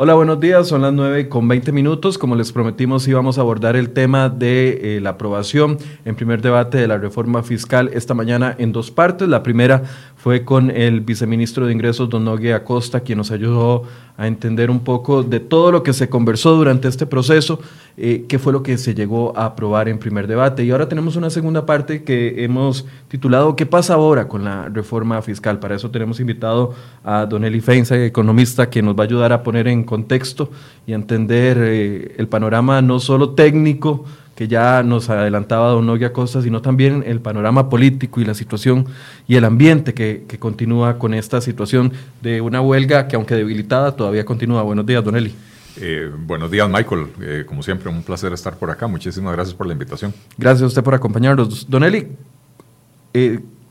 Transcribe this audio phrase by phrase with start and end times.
[0.00, 0.68] Hola, buenos días.
[0.68, 2.18] Son las 9 con 20 minutos.
[2.18, 6.78] Como les prometimos, íbamos a abordar el tema de eh, la aprobación en primer debate
[6.78, 9.26] de la reforma fiscal esta mañana en dos partes.
[9.26, 9.82] La primera
[10.14, 13.82] fue con el viceministro de Ingresos, don Nogue Acosta, quien nos ayudó
[14.16, 17.60] a entender un poco de todo lo que se conversó durante este proceso,
[17.96, 20.64] eh, qué fue lo que se llegó a aprobar en primer debate.
[20.64, 25.22] Y ahora tenemos una segunda parte que hemos titulado ¿Qué pasa ahora con la reforma
[25.22, 25.58] fiscal?
[25.58, 26.74] Para eso tenemos invitado
[27.04, 30.50] a don Eli Feinza, economista, que nos va a ayudar a poner en contexto
[30.86, 34.04] y entender eh, el panorama no solo técnico,
[34.38, 38.86] que ya nos adelantaba don Noguia Costa, sino también el panorama político y la situación
[39.26, 44.24] y el ambiente que, continúa con esta situación de una huelga que aunque debilitada todavía
[44.24, 44.62] continúa.
[44.62, 45.34] Buenos días, don Eli.
[45.80, 47.06] Eh, buenos días, Michael.
[47.20, 48.86] Eh, como siempre, un placer estar por acá.
[48.86, 50.14] Muchísimas gracias por la invitación.
[50.36, 51.68] Gracias a usted por acompañarnos.
[51.68, 52.06] Don Eli,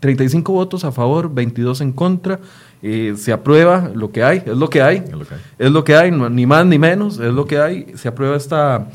[0.02, 2.42] 35 eh, votos a favor, 22 en contra.
[2.82, 4.98] Se aprueba lo que hay, es lo que hay.
[4.98, 7.60] Es lo que hay, es lo que hay ni más ni menos, es lo que
[7.60, 7.88] hay.
[7.96, 8.88] Se aprueba esta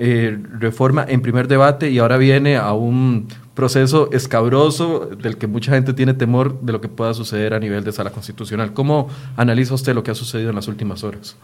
[0.00, 5.72] eh, reforma en primer debate y ahora viene a un proceso escabroso del que mucha
[5.72, 8.72] gente tiene temor de lo que pueda suceder a nivel de sala constitucional.
[8.72, 11.36] ¿Cómo analiza usted lo que ha sucedido en las últimas horas?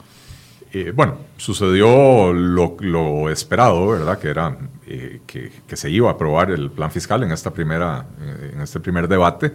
[0.73, 4.21] Eh, bueno, sucedió lo, esperado, ¿verdad?
[4.21, 8.07] Que era eh, que, que, se iba a aprobar el plan fiscal en, esta primera,
[8.53, 9.53] en este primer debate.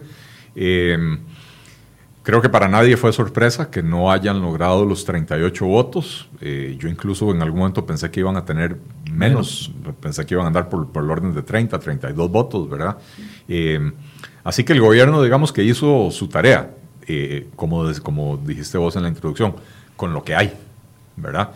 [2.29, 6.29] Creo que para nadie fue sorpresa que no hayan logrado los 38 votos.
[6.41, 8.77] Eh, yo incluso en algún momento pensé que iban a tener
[9.11, 12.97] menos, pensé que iban a andar por, el orden de 30, 32 votos, ¿verdad?
[13.47, 13.79] Eh,
[14.43, 16.69] así que el gobierno, digamos que hizo su tarea,
[17.07, 19.55] eh, como, como dijiste vos en la introducción,
[19.95, 20.53] con lo que hay,
[21.15, 21.49] ¿verdad?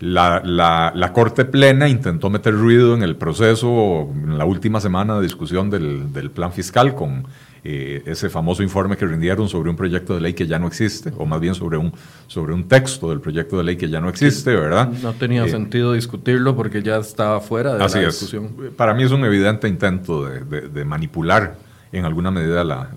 [0.00, 5.22] La, la, Corte Plena intentó meter ruido en el proceso, en la última semana de
[5.22, 7.24] discusión del, del plan fiscal, con
[7.64, 11.12] eh, ese famoso informe que rindieron sobre un proyecto de ley que ya no existe,
[11.16, 11.92] o más bien sobre un,
[12.26, 14.88] sobre un texto del proyecto de ley que ya no existe, ¿verdad?
[15.00, 18.50] No tenía eh, sentido discutirlo porque ya estaba fuera de la discusión.
[18.76, 21.56] Para mí es un evidente intento de, manipular
[21.92, 22.90] en alguna medida la,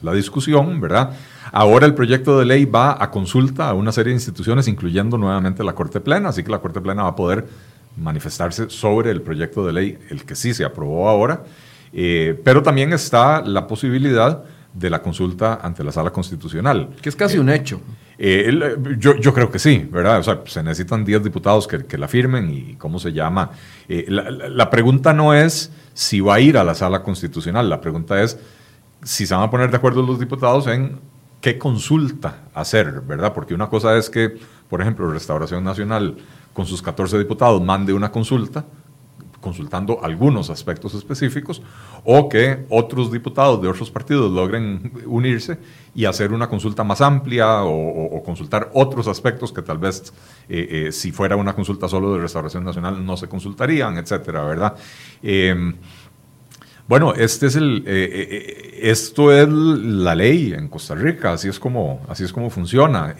[0.00, 1.10] la, discusión, ¿verdad?
[1.52, 5.62] Ahora el proyecto de ley va a consulta a una serie de instituciones, incluyendo nuevamente
[5.62, 7.44] la Corte Plena, así que la Corte Plena va a poder
[7.98, 11.42] manifestarse sobre el proyecto de ley, el que sí se aprobó ahora,
[11.92, 16.90] eh, pero también está la posibilidad de la consulta ante la sala constitucional.
[17.00, 17.80] Que es casi un hecho.
[18.18, 20.18] Eh, yo, yo, creo que sí, ¿verdad?
[20.18, 23.50] O sea, se necesitan 10 diputados que, que, la firmen y cómo se llama.
[23.88, 27.80] Eh, la, la, pregunta no es si va a ir a la sala constitucional, la
[27.80, 28.38] pregunta es
[29.02, 31.00] si se van a poner de acuerdo los diputados en
[31.40, 33.32] qué consulta hacer, ¿verdad?
[33.32, 34.36] Porque una cosa es que,
[34.68, 36.16] por ejemplo, Restauración Nacional
[36.52, 38.66] con sus 14 diputados mande una consulta
[39.40, 41.62] consultando algunos aspectos específicos,
[42.04, 45.58] o que otros diputados de otros partidos logren unirse
[45.94, 50.12] y hacer una consulta más amplia o, consultar otros aspectos que tal vez
[50.48, 54.76] eh, eh, si fuera una consulta solo de Restauración Nacional no se consultarían, etcétera, ¿verdad?
[55.22, 55.74] Eh,
[56.86, 62.24] bueno, este es el, esto es la ley en Costa Rica, así es como, así
[62.24, 63.14] es como funciona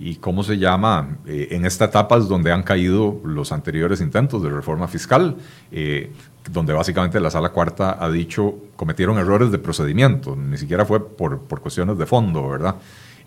[0.00, 4.42] y cómo se llama eh, en esta etapa es donde han caído los anteriores intentos
[4.42, 5.36] de reforma fiscal,
[5.70, 6.10] eh,
[6.50, 11.40] donde básicamente la sala cuarta ha dicho cometieron errores de procedimiento, ni siquiera fue por,
[11.42, 12.76] por cuestiones de fondo, ¿verdad?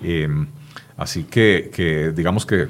[0.01, 0.28] Eh,
[0.97, 2.67] así que, que, digamos que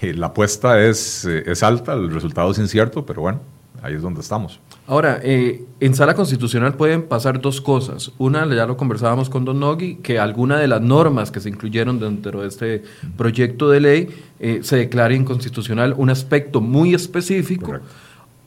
[0.00, 3.40] la apuesta es, es alta, el resultado es incierto, pero bueno,
[3.82, 4.58] ahí es donde estamos.
[4.86, 8.12] Ahora, eh, en sala constitucional pueden pasar dos cosas.
[8.18, 11.98] Una, ya lo conversábamos con Don Nogui, que alguna de las normas que se incluyeron
[11.98, 12.82] dentro de este
[13.16, 14.08] proyecto de ley
[14.40, 17.78] eh, se declare inconstitucional un aspecto muy específico.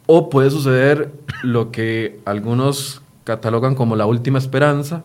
[0.06, 1.12] O puede suceder
[1.42, 5.04] lo que algunos catalogan como la última esperanza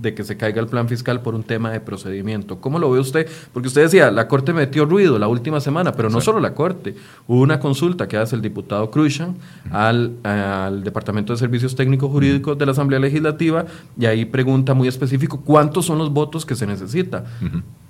[0.00, 2.62] de que se caiga el plan fiscal por un tema de procedimiento.
[2.62, 3.28] ¿Cómo lo ve usted?
[3.52, 6.94] Porque usted decía, la Corte metió ruido la última semana, pero no solo la Corte.
[7.26, 9.36] Hubo una consulta que hace el diputado Cruzan
[9.70, 13.66] al, al, Departamento de Servicios Técnicos Jurídicos de la Asamblea Legislativa
[14.00, 17.26] y ahí pregunta muy específico cuántos son los votos que se necesita.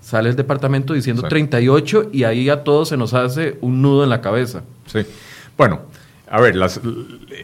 [0.00, 4.10] Sale el departamento diciendo 38 y ahí a todos se nos hace un nudo en
[4.10, 4.64] la cabeza.
[4.86, 5.02] Sí.
[5.56, 5.82] Bueno,
[6.30, 6.56] a ver,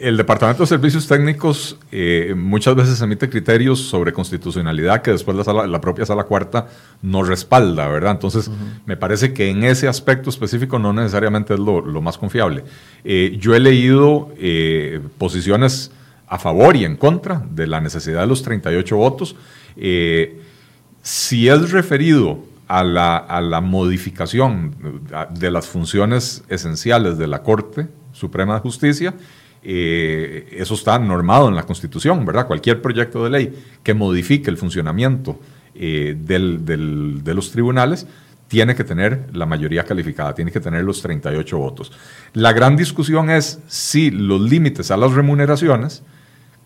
[0.01, 5.81] el Departamento de Servicios Técnicos eh, muchas veces emite criterios sobre constitucionalidad que después la,
[5.81, 6.67] propia sala cuarta
[7.01, 8.11] no respalda, ¿verdad?
[8.11, 8.51] Entonces,
[8.85, 12.63] me parece que en ese aspecto específico no necesariamente es lo, más confiable.
[13.03, 15.91] Eh, yo he leído eh, posiciones
[16.27, 19.35] a favor y en contra de la necesidad de los 38 votos.
[21.01, 24.75] si es referido a la, a la modificación
[25.31, 29.13] de las funciones esenciales de la Corte, Suprema de Justicia,
[29.61, 32.47] eh, eso está normado en la Constitución, ¿verdad?
[32.47, 35.39] Cualquier proyecto de ley que modifique el funcionamiento
[35.73, 38.07] eh, de los tribunales
[38.47, 41.91] tiene que tener la mayoría calificada, tiene que tener los 38 votos.
[42.33, 46.03] La gran discusión es si los límites a las remuneraciones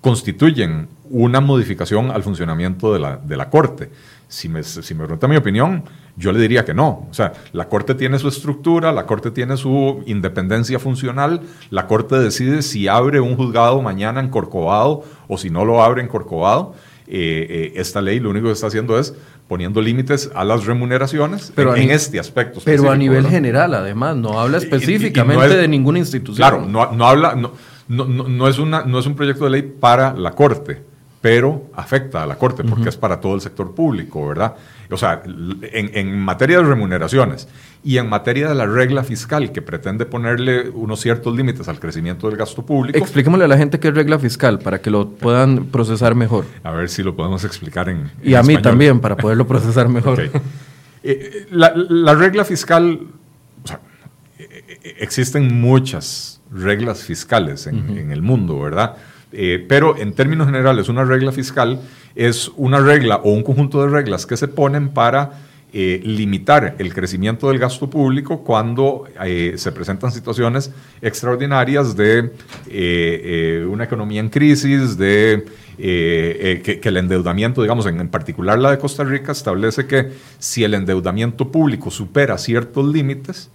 [0.02, 3.00] constituyen una modificación al funcionamiento de
[3.38, 3.90] la, Corte.
[4.28, 5.84] Si me, si me pregunta mi opinión,
[6.16, 7.08] yo le diría que no.
[7.10, 12.20] O sea, la Corte tiene su estructura, la Corte tiene su independencia funcional, la Corte
[12.20, 16.74] decide si abre un juzgado mañana en Corcovado o si no lo abre en Corcovado.
[17.12, 19.16] Eh, eh, esta ley lo único que está haciendo es
[19.48, 22.62] poniendo límites a las remuneraciones pero en, este aspecto.
[22.64, 26.48] Pero a nivel general, además, no habla específicamente de ninguna institución.
[26.48, 27.54] Claro, no, no habla, no,
[27.88, 30.84] no, no, es una, no es un proyecto de ley para la Corte,
[31.22, 34.56] pero afecta a la Corte porque es para todo el sector público, ¿verdad?
[34.90, 37.48] O sea, en, en, materia de remuneraciones
[37.84, 42.28] y en materia de la regla fiscal que pretende ponerle unos ciertos límites al crecimiento
[42.28, 42.98] del gasto público.
[42.98, 46.46] Expliquémosle a la gente qué es regla fiscal para que lo puedan procesar mejor.
[46.64, 48.10] A ver si lo podemos explicar en.
[48.24, 50.32] Y a mí también, para poderlo procesar mejor.
[51.04, 53.00] Eh, la, la, regla fiscal,
[53.64, 53.80] o sea,
[54.38, 58.96] eh, existen muchas reglas fiscales en, en el mundo, ¿verdad?
[59.32, 61.80] Eh, pero en términos generales, una regla fiscal
[62.16, 66.92] es una regla o un conjunto de reglas que se ponen para eh, limitar el
[66.96, 72.32] crecimiento del gasto público cuando eh, se presentan situaciones extraordinarias de
[73.70, 75.46] una economía en crisis, de
[75.78, 80.10] que, el endeudamiento, digamos, en, en, particular la de Costa Rica, establece que
[80.40, 83.52] si el endeudamiento público supera ciertos límites,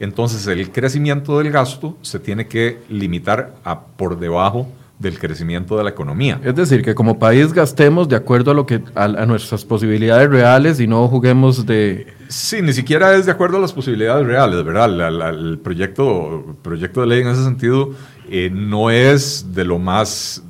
[0.00, 5.84] entonces el crecimiento del gasto se tiene que limitar a por debajo del crecimiento de
[5.84, 6.40] la economía.
[6.42, 10.80] Es decir, que como país gastemos de acuerdo a lo que a, nuestras posibilidades reales
[10.80, 15.30] y no juguemos de Sí, ni siquiera es de acuerdo a las posibilidades reales, ¿verdad?
[15.30, 17.94] el proyecto, proyecto de ley en ese sentido
[18.28, 20.42] eh, no es de lo más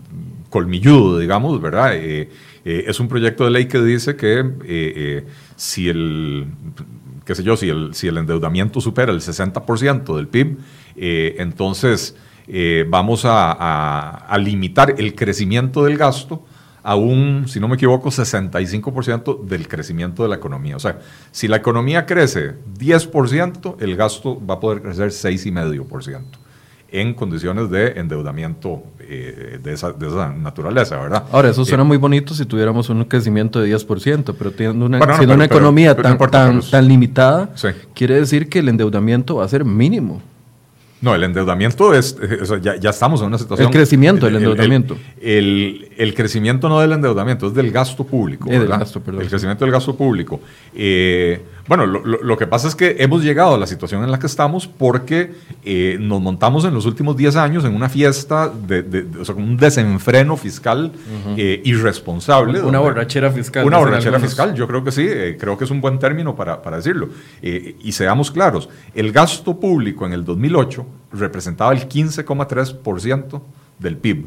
[0.51, 1.95] colmilludo, digamos, ¿verdad?
[1.95, 2.29] Eh,
[2.65, 5.25] eh, es un proyecto de ley que dice que
[5.57, 6.47] si el
[7.25, 10.57] qué sé yo, si el, si el endeudamiento supera el 60% del PIB,
[10.97, 12.17] entonces
[12.49, 16.45] eh, vamos a, limitar el crecimiento del gasto
[16.83, 20.77] a un, si no me equivoco, 65% del crecimiento de la economía.
[20.77, 20.99] O sea,
[21.31, 26.23] si la economía crece 10%, el gasto va a poder crecer 6,5%
[26.91, 29.93] en condiciones de endeudamiento eh, de, esa,
[30.33, 31.25] naturaleza, ¿verdad?
[31.31, 35.17] Ahora, eso suena eh, muy bonito si tuviéramos un crecimiento de 10%, pero teniendo una,
[35.17, 37.51] siendo una economía tan, tan, limitada,
[37.95, 40.23] quiere decir que el endeudamiento va a ser mínimo.
[41.01, 42.17] No, el endeudamiento es,
[42.61, 43.69] ya, ya, estamos en una situación...
[43.69, 44.97] El crecimiento del endeudamiento.
[45.21, 48.49] El, el, crecimiento no del endeudamiento, es del gasto público.
[48.49, 50.41] del gasto, perdón, el crecimiento del gasto público.
[50.75, 54.19] Eh, bueno, lo, lo, que pasa es que hemos llegado a la situación en la
[54.19, 55.35] que estamos porque
[55.65, 59.57] eh, nos montamos en los últimos 10 años en una fiesta, de, o sea, un
[59.57, 60.91] desenfreno fiscal
[61.37, 62.61] eh, irresponsable.
[62.63, 63.65] Una borrachera fiscal.
[63.65, 65.07] Una borrachera fiscal, yo creo que sí,
[65.39, 67.11] creo que es un buen término para, para decirlo.
[67.41, 73.41] y seamos claros, el gasto público en el 2008 representaba el 15,3%
[73.79, 74.27] del PIB.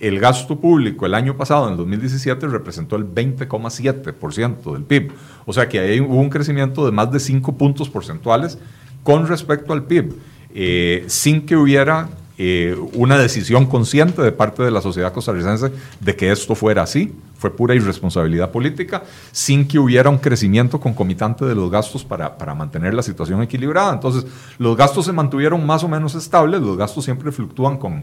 [0.00, 5.12] El gasto público el año pasado, en el 2017, representó el 20,7% del PIB.
[5.46, 8.58] O sea que ahí hubo un crecimiento de más de 5 puntos porcentuales
[9.02, 10.14] con respecto al PIB,
[10.54, 15.70] eh, sin que hubiera eh, una decisión consciente de parte de la sociedad costarricense
[16.00, 17.12] de que esto fuera así.
[17.38, 22.54] Fue pura irresponsabilidad política, sin que hubiera un crecimiento concomitante de los gastos para, para
[22.54, 23.92] mantener la situación equilibrada.
[23.92, 24.26] Entonces,
[24.58, 28.02] los gastos se mantuvieron más o menos estables, los gastos siempre fluctúan con,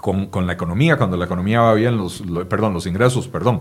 [0.00, 3.60] con, con la economía, cuando la economía va bien, los, perdón, los ingresos, perdón,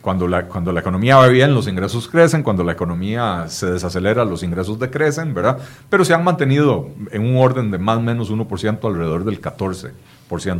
[0.00, 4.24] cuando la, cuando la economía va bien, los ingresos crecen, cuando la economía se desacelera,
[4.24, 5.58] los ingresos decrecen, ¿verdad?
[5.90, 9.92] Pero se han mantenido en un orden de más o menos 1%, alrededor del 14%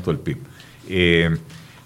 [0.05, 0.39] del PIB.
[0.89, 1.37] Eh,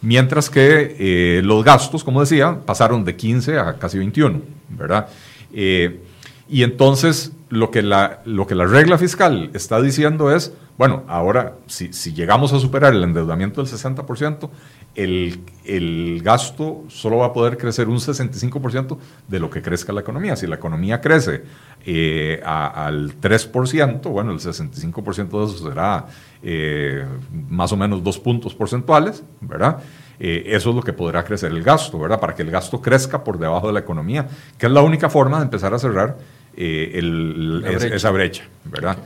[0.00, 4.40] mientras que eh, los gastos, como decía, pasaron de 15 a casi 21,
[4.70, 5.08] ¿verdad?
[5.52, 6.00] Eh,
[6.48, 11.54] y entonces lo que, la, lo que la regla fiscal está diciendo es, bueno, ahora
[11.66, 14.50] si, si llegamos a superar el endeudamiento del 60%,
[14.94, 20.00] el, el, gasto solo va a poder crecer un 65% de lo que crezca la
[20.02, 20.36] economía.
[20.36, 21.42] Si la economía crece
[21.86, 26.06] eh, al 3%, bueno, el 65% de eso será
[26.42, 27.04] eh,
[27.48, 29.78] más o menos dos puntos porcentuales, ¿verdad?
[30.20, 32.20] Eh, eso es lo que podrá crecer el gasto, ¿verdad?
[32.20, 35.38] Para que el gasto crezca por debajo de la economía, que es la única forma
[35.38, 36.18] de empezar a cerrar
[36.54, 38.98] esa brecha, ¿verdad?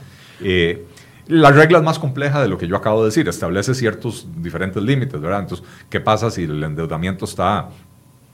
[1.27, 4.81] La regla es más compleja de lo que yo acabo de decir, establece ciertos diferentes
[4.81, 5.41] límites, ¿verdad?
[5.41, 7.69] Entonces, ¿qué pasa si el endeudamiento está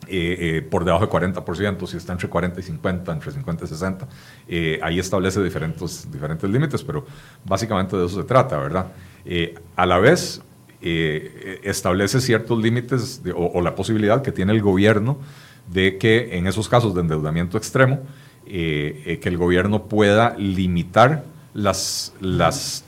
[0.07, 3.67] eh, eh, por debajo de 40%, si está entre 40 y 50, entre 50 y
[3.67, 4.07] 60?
[4.47, 7.05] Eh, ahí establece diferentes, diferentes límites, pero
[7.43, 8.87] básicamente de eso se trata, ¿verdad?
[9.75, 10.41] a la vez,
[10.81, 15.17] establece ciertos límites o, o la posibilidad que tiene el gobierno
[15.71, 18.01] de que en esos casos de endeudamiento extremo,
[18.45, 21.23] que el gobierno pueda limitar
[21.53, 22.82] las, las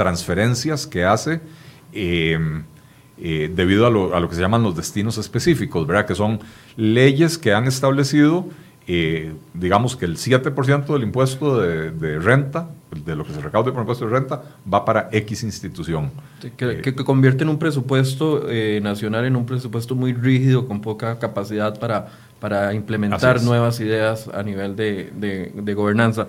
[0.00, 1.42] transferencias que hace
[3.18, 6.06] debido a lo, a lo, que se llaman los destinos específicos, ¿verdad?
[6.06, 6.40] que son
[6.76, 8.46] leyes que han establecido
[8.92, 12.70] eh, digamos que el 7% del impuesto de, renta,
[13.04, 14.42] de lo que se recaude por impuesto de renta,
[14.72, 16.10] va para X institución.
[16.56, 21.20] Que, que, convierte en un presupuesto eh, nacional en un presupuesto muy rígido, con poca
[21.20, 22.08] capacidad para,
[22.40, 25.12] para implementar nuevas ideas a nivel de,
[25.54, 26.26] de, gobernanza.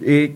[0.00, 0.34] Eh,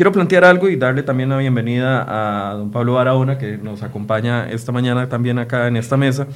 [0.00, 4.50] quiero plantear algo y darle también la bienvenida a don Pablo Barahona, que nos acompaña
[4.50, 6.26] esta mañana también acá en esta mesa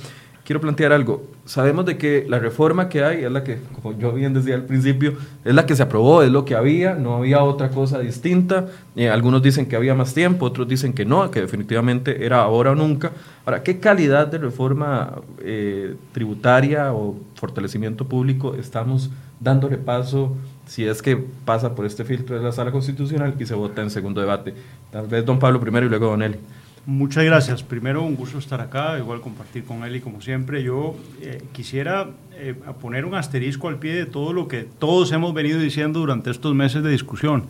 [0.44, 1.22] quiero plantear algo.
[1.46, 4.64] Sabemos de que la reforma que hay es la que, como yo bien decía al
[4.64, 8.66] principio, es la que se aprobó, es lo que había, no había otra cosa distinta.
[8.96, 12.72] Eh, algunos dicen que había más tiempo, otros dicen que no, que definitivamente era ahora
[12.72, 13.12] o nunca.
[13.46, 21.02] Ahora, ¿qué calidad de reforma eh, tributaria o fortalecimiento público estamos dándole paso si es
[21.02, 24.54] que pasa por este filtro de la sala constitucional y se vota en segundo debate?
[24.90, 26.38] Tal vez don Pablo primero y luego don Eli.
[26.86, 27.62] Muchas gracias.
[27.62, 30.62] Primero, un gusto estar acá, igual compartir con y como siempre.
[30.62, 35.32] Yo eh, quisiera eh, poner un asterisco al pie de todo lo que todos hemos
[35.32, 37.44] venido diciendo durante estos meses de discusión.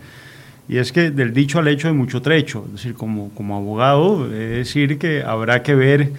[0.69, 2.65] Y es que del dicho al hecho hay mucho trecho.
[2.67, 4.31] Es decir, como, como abogado, es
[4.69, 6.13] decir que habrá que ver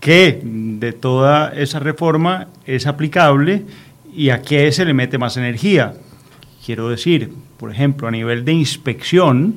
[0.00, 3.62] qué de toda esa reforma es aplicable
[4.16, 5.94] y a qué se le mete más energía.
[6.64, 9.56] Quiero decir, por ejemplo, a nivel de inspección,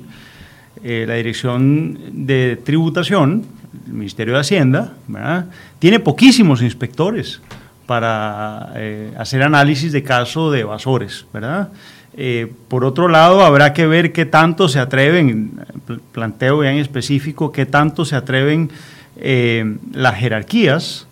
[0.83, 3.45] eh, la Dirección de Tributación,
[3.85, 4.93] el Ministerio de Hacienda,
[5.79, 7.39] tiene poquísimos inspectores
[7.85, 11.69] para eh, hacer análisis de caso de evasores, ¿verdad?
[12.17, 15.51] Eh, por otro lado, habrá que ver qué tanto se atreven,
[16.11, 18.69] planteo ya en específico, qué tanto se atreven
[19.93, 21.06] las jerarquías,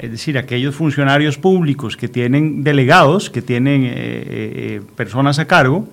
[0.00, 5.88] es decir, aquellos funcionarios públicos que tienen delegados, que tienen personas a cargo,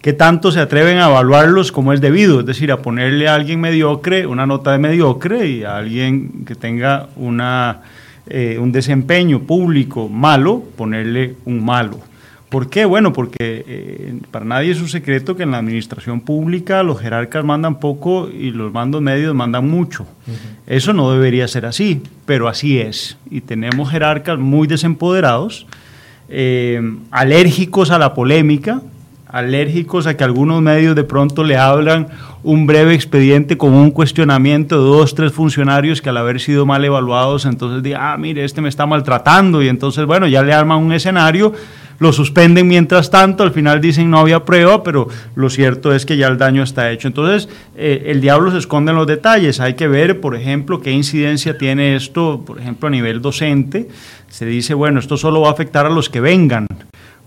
[0.00, 3.60] ¿Qué tanto se atreven a evaluarlos como es debido, es decir, a ponerle a alguien
[3.60, 7.80] mediocre una nota de mediocre y a alguien que tenga una,
[8.28, 11.98] eh, un desempeño público malo, ponerle un malo.
[12.48, 12.86] ¿Por qué?
[12.86, 17.44] Bueno, porque eh, para nadie es un secreto que en la administración pública los jerarcas
[17.44, 20.06] mandan poco y los mandos medios mandan mucho.
[20.66, 23.18] Eso no debería ser así, pero así es.
[23.30, 25.66] Y tenemos jerarcas muy desempoderados,
[26.30, 28.80] eh, alérgicos a la polémica,
[29.26, 32.08] alérgicos a que algunos medios de pronto le hablan
[32.42, 36.84] un breve expediente con un cuestionamiento de dos, tres funcionarios que al haber sido mal
[36.84, 40.78] evaluados, entonces digan, ah, mire, este me está maltratando, y entonces, bueno, ya le arman
[40.78, 41.52] un escenario,
[41.98, 46.16] lo suspenden mientras tanto, al final dicen no había prueba, pero lo cierto es que
[46.16, 47.08] ya el daño está hecho.
[47.08, 50.92] Entonces, eh, el diablo se esconde en los detalles, hay que ver, por ejemplo, qué
[50.92, 53.88] incidencia tiene esto, por ejemplo, a nivel docente,
[54.28, 56.66] se dice, bueno, esto solo va a afectar a los que vengan,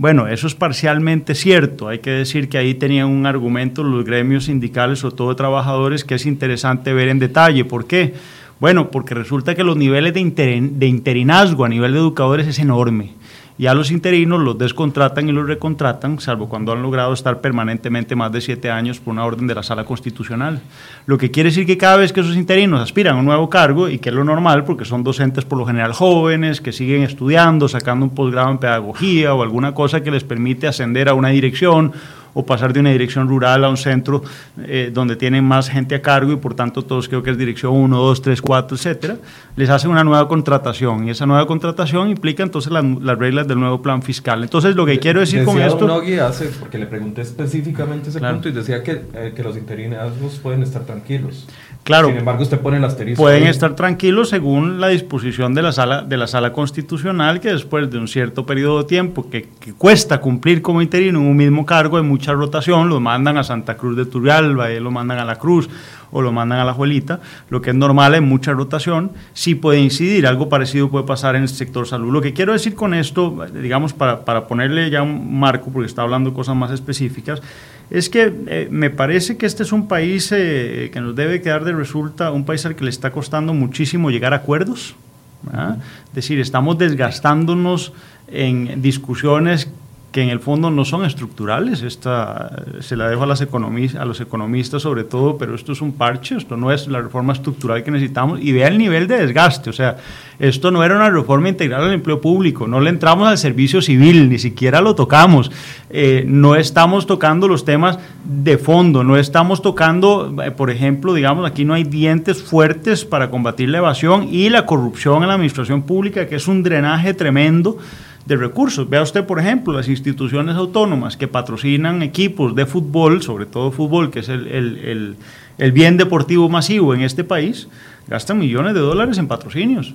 [0.02, 1.88] bueno, eso es parcialmente cierto.
[1.88, 6.16] Hay que decir que ahí tenían un argumento los gremios sindicales, o todo trabajadores, que
[6.16, 7.66] es interesante ver en detalle.
[7.66, 8.16] ¿Por qué?
[8.60, 13.14] Bueno, porque resulta que los niveles de, de interinazgo a nivel de educadores es enorme.
[13.62, 18.16] Y a los interinos los descontratan y los recontratan, salvo cuando han logrado estar permanentemente
[18.16, 20.60] más de siete años por una orden de la sala constitucional.
[21.06, 23.88] Lo que quiere decir que cada vez que esos interinos aspiran a un nuevo cargo,
[23.88, 27.68] y que es lo normal, porque son docentes por lo general jóvenes, que siguen estudiando,
[27.68, 31.94] sacando un posgrado en pedagogía o alguna cosa que les permite ascender a una dirección
[32.34, 34.22] o pasar de una dirección rural a un centro
[34.64, 37.74] eh, donde tienen más gente a cargo y por tanto todos creo que es dirección
[37.74, 39.18] 1, 2, 3, 4, etcétera,
[39.56, 43.82] les hacen una nueva contratación y esa nueva contratación implica entonces las, reglas del nuevo
[43.82, 44.44] plan fiscal.
[44.44, 45.88] Entonces lo que quiero decir con esto...
[45.88, 50.40] Nogui hace, porque le pregunté específicamente ese punto y decía que, eh, que los interinazgos
[50.40, 51.48] pueden estar tranquilos.
[51.84, 52.10] Claro.
[52.10, 53.24] Sin embargo, usted pone el asterisco.
[53.24, 57.90] Pueden estar tranquilos según la disposición de la sala de la sala constitucional que después
[57.90, 59.48] de un cierto periodo de tiempo que,
[59.78, 63.78] cuesta cumplir como interino en un mismo cargo hay mucha rotación, lo mandan a Santa
[63.78, 65.70] Cruz de Turrialba, lo mandan a la Cruz
[66.12, 69.80] o lo mandan a la Juelita, lo que es normal en mucha rotación, sí puede
[69.80, 72.12] incidir, algo parecido puede pasar en el sector salud.
[72.12, 76.02] Lo que quiero decir con esto, digamos, para, para ponerle ya un marco, porque está
[76.02, 77.42] hablando cosas más específicas,
[77.90, 81.66] es que eh, me parece que este es un país eh, que nos debe quedar
[81.66, 84.96] de resulta, un país al que le está costando muchísimo llegar a acuerdos.
[85.44, 87.94] Es decir, estamos desgastándonos
[88.28, 89.70] en discusiones
[90.12, 91.84] que en el fondo no son estructurales.
[91.84, 95.94] Esta, se la dejo a, las a los economistas sobre todo, pero esto es un
[95.94, 98.42] parche, esto no es la reforma estructural que necesitamos.
[98.42, 99.98] Y vea el nivel de desgaste, o sea,
[100.38, 104.30] esto no era una reforma integral al empleo público, no le entramos al servicio civil,
[104.30, 105.50] ni siquiera lo tocamos.
[105.90, 111.46] Eh, no estamos tocando los temas de fondo, no estamos tocando, eh, por ejemplo, digamos,
[111.46, 115.84] aquí no hay dientes fuertes para combatir la evasión y la corrupción en la administración
[115.84, 117.78] pública, que es un drenaje tremendo
[118.26, 118.90] de recursos.
[118.90, 124.12] Vea usted, por ejemplo, las instituciones autónomas que patrocinan equipos de fútbol, sobre todo fútbol,
[124.12, 125.16] que es el, el,
[125.58, 127.68] el, bien deportivo masivo en este país,
[128.08, 129.94] gastan millones de dólares en patrocinios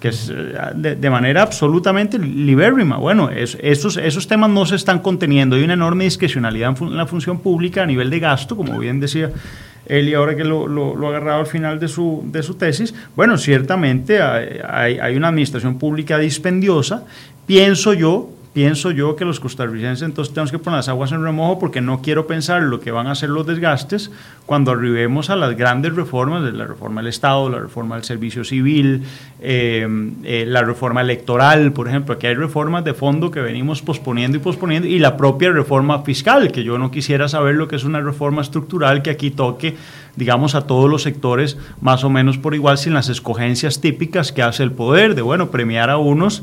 [0.00, 2.96] que es eh, de, manera absolutamente libérrima.
[2.98, 5.56] Bueno, esos, esos temas no se están conteniendo.
[5.56, 9.30] Hay una enorme discrecionalidad en, la función pública a nivel de gasto, como bien decía
[9.86, 12.94] él y ahora que lo, lo, ha agarrado al final de su, de su tesis.
[13.14, 17.04] Bueno, ciertamente hay, hay una administración pública dispendiosa.
[17.46, 21.58] Pienso yo pienso yo que los costarricenses entonces tenemos que poner las aguas en remojo
[21.58, 24.10] porque no quiero pensar lo que van a ser los desgastes
[24.46, 28.44] cuando arribemos a las grandes reformas, de la reforma del Estado, la reforma del servicio
[28.44, 29.02] civil,
[29.40, 29.86] eh,
[30.24, 32.14] eh, la reforma electoral, por ejemplo.
[32.14, 36.50] Aquí hay reformas de fondo que venimos posponiendo y posponiendo y la propia reforma fiscal,
[36.50, 39.76] que yo no quisiera saber lo que es una reforma estructural que aquí toque
[40.16, 44.42] digamos, a todos los sectores más o menos por igual, sin las escogencias típicas que
[44.42, 46.42] hace el poder, de, bueno, premiar a unos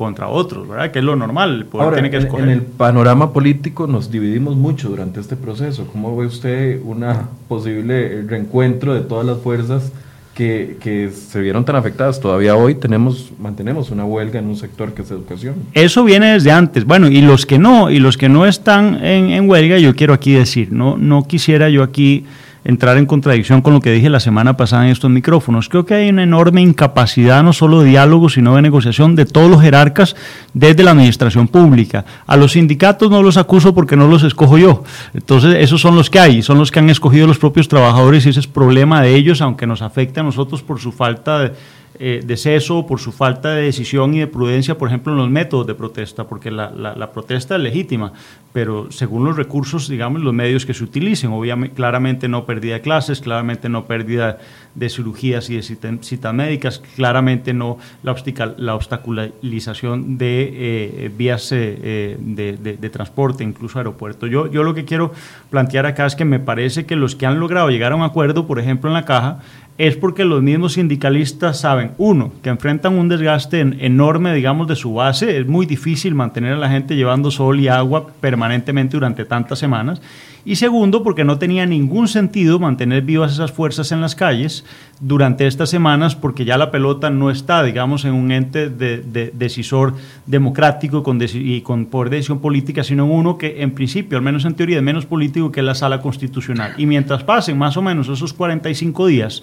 [0.00, 0.90] contra otros, ¿verdad?
[0.92, 2.44] Que es lo normal, el poder tiene que escoger.
[2.44, 5.86] En el panorama político nos dividimos mucho durante este proceso.
[5.92, 7.04] ¿Cómo ve usted un
[7.48, 9.92] posible reencuentro de todas las fuerzas
[10.34, 12.18] que, que, se vieron tan afectadas?
[12.18, 15.56] Todavía hoy tenemos, mantenemos una huelga en un sector que es educación.
[15.74, 16.86] Eso viene desde antes.
[16.86, 20.14] Bueno, y los que no, y los que no están en, en huelga, yo quiero
[20.14, 22.24] aquí decir, no, no quisiera yo aquí
[22.64, 25.68] entrar en contradicción con lo que dije la semana pasada en estos micrófonos.
[25.68, 29.50] Creo que hay una enorme incapacidad no solo de diálogo, sino de negociación de todos
[29.50, 30.16] los jerarcas
[30.52, 32.04] desde la administración pública.
[32.26, 34.84] A los sindicatos no los acuso porque no los escojo yo.
[35.14, 38.30] Entonces, esos son los que hay, son los que han escogido los propios trabajadores y
[38.30, 41.52] ese es problema de ellos, aunque nos afecte a nosotros por su falta de
[41.98, 45.28] eh, de ceso por su falta de decisión y de prudencia, por ejemplo, en los
[45.28, 48.12] métodos de protesta, porque la, la, protesta es legítima,
[48.52, 52.80] pero según los recursos, digamos, los medios que se utilicen, obviamente, claramente no pérdida de
[52.80, 54.38] clases, claramente no pérdida
[54.74, 58.14] de cirugías y de citas médicas, claramente no la,
[58.56, 64.26] la obstaculización de eh, vías eh, de, de, transporte, incluso aeropuerto.
[64.26, 65.12] Yo, yo lo que quiero
[65.50, 68.46] plantear acá es que me parece que los que han logrado llegar a un acuerdo,
[68.46, 69.40] por ejemplo, en la caja,
[69.80, 74.92] es porque los mismos sindicalistas saben, uno, que enfrentan un desgaste enorme, digamos, de su
[74.92, 79.58] base, es muy difícil mantener a la gente llevando sol y agua permanentemente durante tantas
[79.58, 80.02] semanas,
[80.44, 84.64] y segundo, porque no tenía ningún sentido mantener vivas esas fuerzas en las calles
[84.98, 89.94] durante estas semanas, porque ya la pelota no está, digamos, en un ente de, decisor
[90.26, 94.24] democrático con y con poder de decisión política, sino en uno que, en principio, al
[94.24, 96.72] menos en teoría, es menos político que la sala constitucional.
[96.78, 99.42] Y mientras pasen más o menos esos 45 días,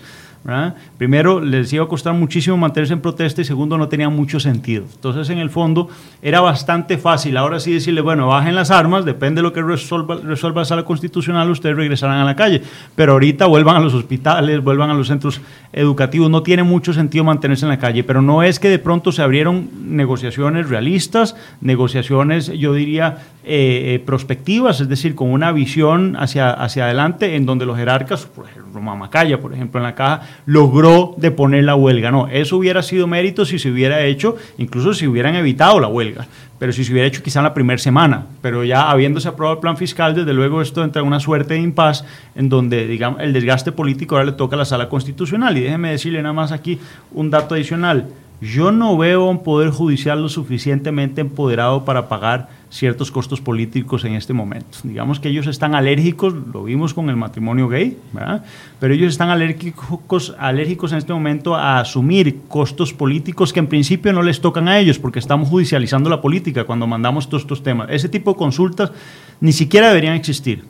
[0.97, 4.85] Primero, les iba a costar muchísimo mantenerse en protesta y segundo, no tenía mucho sentido.
[4.95, 5.89] Entonces, en el fondo,
[6.21, 10.17] era bastante fácil ahora sí decirle, bueno, bajen las armas, depende de lo que resuelva,
[10.23, 12.61] resuelva la sala constitucional, ustedes regresarán a la calle.
[12.95, 15.41] Pero ahorita vuelvan a los hospitales, vuelvan a los centros
[15.73, 16.29] educativos.
[16.29, 19.21] No tiene mucho sentido mantenerse en la calle, pero no es que de pronto se
[19.21, 26.51] abrieron negociaciones realistas, negociaciones, yo diría, eh, eh, prospectivas, es decir, con una visión hacia,
[26.51, 31.15] hacia adelante en donde los jerarcas, por ejemplo, Mamacaya, por ejemplo, en la caja, logró
[31.17, 32.11] deponer la huelga.
[32.11, 36.27] No, eso hubiera sido mérito si se hubiera hecho, incluso si hubieran evitado la huelga,
[36.59, 38.25] pero si se hubiera hecho quizá en la primera semana.
[38.41, 41.61] Pero ya habiéndose aprobado el plan fiscal, desde luego esto entra en una suerte de
[41.61, 45.57] impas en donde digamos, el desgaste político ahora le toca a la sala constitucional.
[45.57, 46.79] Y déjeme decirle nada más aquí
[47.11, 48.07] un dato adicional.
[48.39, 54.13] Yo no veo un poder judicial lo suficientemente empoderado para pagar ciertos costos políticos en
[54.13, 54.79] este momento.
[54.83, 58.43] Digamos que ellos están alérgicos, lo vimos con el matrimonio gay, ¿verdad?
[58.79, 64.11] pero ellos están alérgicos, alérgicos en este momento a asumir costos políticos que en principio
[64.13, 67.87] no les tocan a ellos porque estamos judicializando la política cuando mandamos todos estos temas.
[67.89, 68.91] Ese tipo de consultas
[69.39, 70.63] ni siquiera deberían existir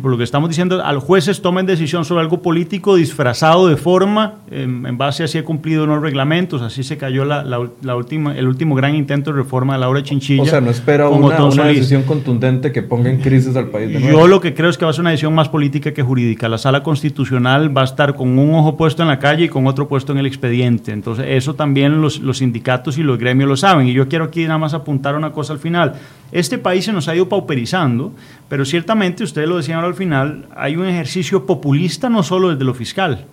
[0.00, 3.76] por lo que estamos diciendo, a los jueces tomen decisión sobre algo político disfrazado de
[3.76, 8.36] forma, en, base a si ha cumplido unos reglamentos, así se cayó la, la, última,
[8.36, 10.42] el último gran intento de reforma de Laura Chinchilla.
[10.42, 14.00] O sea, no espera una, una decisión contundente que ponga en crisis al país de
[14.00, 14.18] nuevo.
[14.18, 16.48] Yo lo que creo es que va a ser una decisión más política que jurídica.
[16.48, 19.68] La sala constitucional va a estar con un ojo puesto en la calle y con
[19.68, 20.90] otro puesto en el expediente.
[20.90, 23.86] Entonces, eso también los, los sindicatos y los gremios lo saben.
[23.86, 25.94] Y yo quiero aquí nada más apuntar una cosa al final.
[26.32, 28.12] Este país se nos ha ido pauperizando,
[28.48, 32.74] pero ciertamente, ustedes lo decían al final, hay un ejercicio populista no solo desde lo
[32.74, 33.26] fiscal,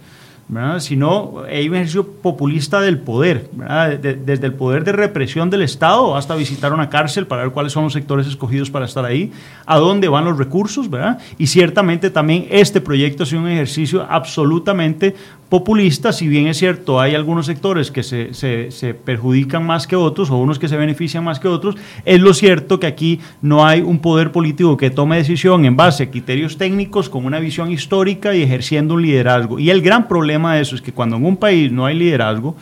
[0.80, 3.50] sino hay un ejercicio populista del poder,
[4.00, 7.86] desde el poder de represión del Estado hasta visitar una cárcel para ver cuáles son
[7.86, 9.32] los sectores escogidos para estar ahí,
[9.66, 11.18] a dónde van los recursos, ¿verdad?
[11.38, 15.16] y ciertamente también este proyecto ha sido un ejercicio absolutamente
[15.54, 20.32] populista, si bien es cierto, hay algunos sectores que se, se, perjudican más que otros
[20.32, 23.82] o unos que se benefician más que otros, es lo cierto que aquí no hay
[23.82, 28.34] un poder político que tome decisión en base a criterios técnicos con una visión histórica
[28.34, 29.60] y ejerciendo un liderazgo.
[29.60, 32.56] Y el gran problema de eso es que cuando en un país no hay liderazgo,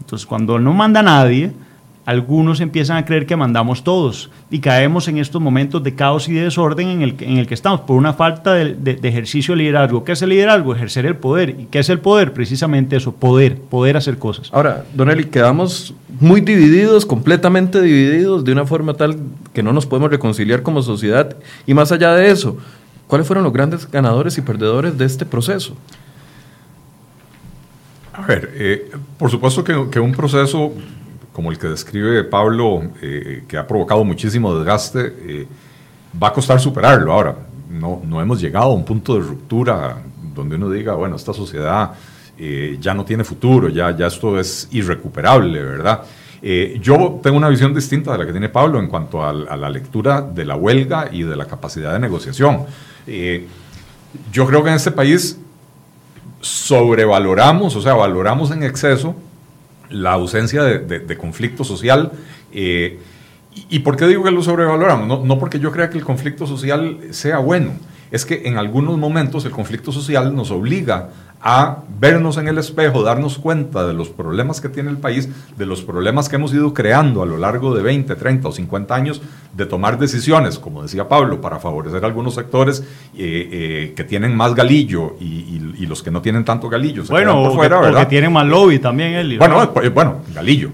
[0.00, 1.52] entonces cuando no manda nadie,
[2.08, 6.32] algunos empiezan a creer que mandamos todos y caemos en estos momentos de caos y
[6.32, 9.58] de desorden en el, en el que estamos por una falta de, de, ejercicio de
[9.64, 10.04] liderazgo.
[10.04, 10.74] ¿Qué es el liderazgo?
[10.74, 11.50] Ejercer el poder.
[11.50, 12.32] ¿Y qué es el poder?
[12.32, 14.48] Precisamente eso, poder, poder hacer cosas.
[14.54, 19.18] Ahora, Don Eli, quedamos muy divididos, completamente divididos, de una forma tal
[19.52, 21.36] que no nos podemos reconciliar como sociedad.
[21.66, 22.56] Y más allá de eso,
[23.06, 25.76] ¿cuáles fueron los grandes ganadores y perdedores de este proceso?
[28.14, 30.72] A ver, eh, por supuesto que, que, un proceso
[31.38, 35.46] como el que describe Pablo, eh, que ha provocado muchísimo desgaste, eh,
[36.20, 37.12] va a costar superarlo.
[37.12, 37.36] Ahora,
[37.70, 40.02] no, no hemos llegado a un punto de ruptura
[40.34, 41.92] donde uno diga, bueno, esta sociedad
[42.80, 46.02] ya no tiene futuro, ya, ya esto es irrecuperable, ¿verdad?
[46.80, 50.20] yo tengo una visión distinta de la que tiene Pablo en cuanto a la lectura
[50.22, 52.66] de la huelga y de la capacidad de negociación.
[54.32, 55.38] yo creo que en este país
[56.40, 59.14] sobrevaloramos, o sea, valoramos en exceso
[59.90, 62.12] la ausencia de, conflicto social.
[62.52, 62.98] Eh,
[63.70, 65.08] y, por qué digo que lo sobrevaloramos?
[65.08, 67.72] No, no porque yo crea que el conflicto social sea bueno,
[68.10, 73.02] es que en algunos momentos el conflicto social nos obliga a vernos en el espejo,
[73.02, 76.74] darnos cuenta de los problemas que tiene el país, de los problemas que hemos ido
[76.74, 79.22] creando a lo largo de 20, 30 o 50 años,
[79.52, 82.80] de tomar decisiones, como decía Pablo, para favorecer algunos sectores
[83.16, 87.02] eh, eh, que tienen más galillo y, los que no tienen tanto galillo.
[87.08, 89.38] bueno, o, que, tienen más lobby también, Eli.
[89.38, 90.70] Bueno, eh, bueno, galillo.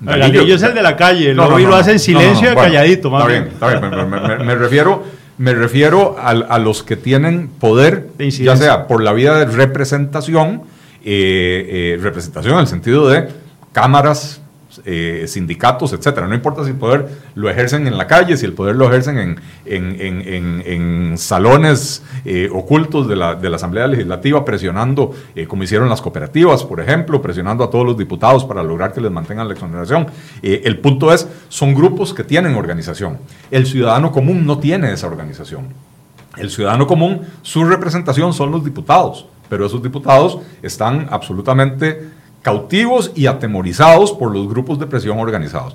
[0.00, 3.10] Galillo, es el de la calle, el lobby lo hace en silencio y calladito.
[3.10, 5.02] Más está bien, está bien, me refiero
[5.36, 10.62] me refiero a, los que tienen poder, ya sea por la vía de representación,
[11.04, 13.28] eh, eh, representación en el sentido de
[13.72, 14.40] cámaras,
[14.86, 16.26] eh, sindicatos, etcétera.
[16.28, 19.38] No importa si el poder lo ejercen en la calle, si el poder lo ejercen
[19.64, 26.02] en, salones eh, ocultos de la, de la, Asamblea Legislativa, presionando, eh, como hicieron las
[26.02, 30.06] cooperativas, por ejemplo, presionando a todos los diputados para lograr que les mantengan la exoneración.
[30.42, 33.16] el punto es, son grupos que tienen organización.
[33.50, 35.68] El ciudadano común no tiene esa organización.
[36.36, 42.10] El ciudadano común, su representación son los diputados, pero esos diputados están absolutamente
[42.44, 45.74] cautivos y atemorizados por los grupos de presión organizados.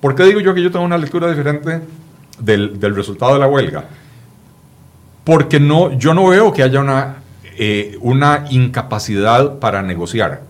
[0.00, 1.82] ¿Por qué digo yo que yo tengo una lectura diferente
[2.40, 3.84] del, resultado de la huelga?
[5.22, 7.18] Porque no, yo no veo que haya una,
[7.56, 10.42] eh, una incapacidad para negociar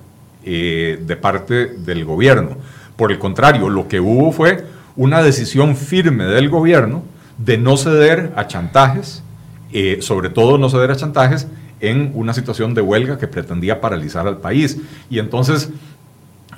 [0.44, 2.56] eh, de parte del gobierno.
[2.96, 4.64] Por el contrario, lo que hubo fue
[4.96, 7.02] una decisión firme del gobierno
[7.36, 9.22] de no ceder a chantajes,
[9.74, 11.46] eh, sobre todo no ceder a chantajes
[11.80, 14.78] en una situación de huelga que pretendía paralizar al país.
[15.08, 15.70] Y entonces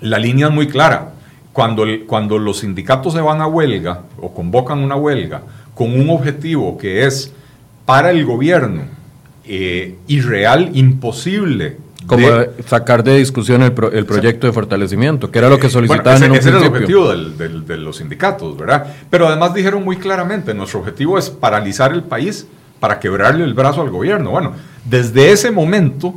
[0.01, 1.13] la línea es muy clara.
[1.53, 5.43] Cuando, cuando los sindicatos se van a huelga o convocan una huelga
[5.75, 7.33] con un objetivo que es
[7.85, 8.83] para el gobierno
[9.45, 12.27] eh, irreal, imposible como
[12.67, 16.49] sacar de discusión el, el proyecto de fortalecimiento, que era lo que solicitaban ese, ese
[16.49, 18.87] era el objetivo de los sindicatos, ¿verdad?
[19.09, 22.47] Pero además dijeron muy claramente, nuestro objetivo es paralizar el país
[22.83, 24.31] para quebrarle el brazo al gobierno.
[24.31, 26.17] Bueno, desde ese momento,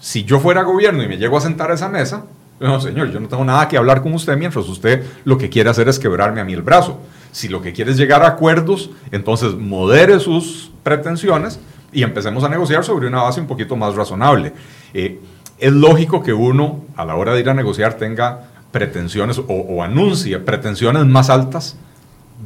[0.00, 2.24] si yo fuera gobierno y me llego a sentar a esa mesa,
[2.58, 5.70] no, señor, yo no tengo nada que hablar con usted mientras usted lo que quiere
[5.70, 6.98] hacer es quebrarme a mí el brazo.
[7.30, 11.60] Si lo que quiere es llegar a acuerdos, entonces modere sus pretensiones
[11.92, 14.52] y empecemos a negociar sobre una base un poquito más razonable.
[14.94, 15.20] Eh,
[15.58, 20.40] es lógico que uno, a la hora de ir a negociar, tenga pretensiones o anuncie
[20.40, 21.76] pretensiones más altas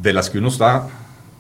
[0.03, 0.87] de las que uno está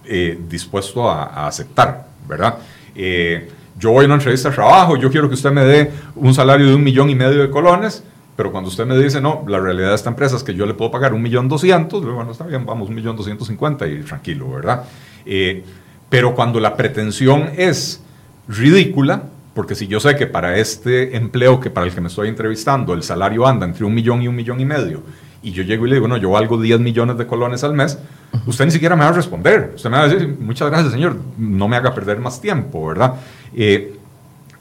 [0.08, 2.56] eh, dispuesto a, aceptar, ¿verdad?
[2.94, 6.34] Eh, yo voy a una entrevista de trabajo, yo quiero que usted me dé un
[6.34, 8.02] salario de un millón y medio de colones,
[8.36, 10.74] pero cuando usted me dice, no, la realidad de esta empresa es que yo le
[10.74, 14.50] puedo pagar un millón doscientos, bueno, está bien, vamos, un millón doscientos cincuenta y tranquilo,
[14.50, 14.84] ¿verdad?
[15.26, 15.62] Eh,
[16.08, 18.02] pero cuando la pretensión es
[18.48, 22.28] ridícula, porque si yo sé que para este empleo que para el que me estoy
[22.28, 25.02] entrevistando el salario anda entre un millón y un millón y medio,
[25.42, 27.98] y yo llego y le digo, no, yo valgo 10 millones de colones al mes,
[28.46, 29.72] usted ni siquiera me va a responder.
[29.76, 33.14] Usted me va a decir, muchas gracias, señor, no me haga perder más tiempo, ¿verdad?
[33.54, 33.96] Eh,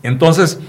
[0.03, 0.59] entonces,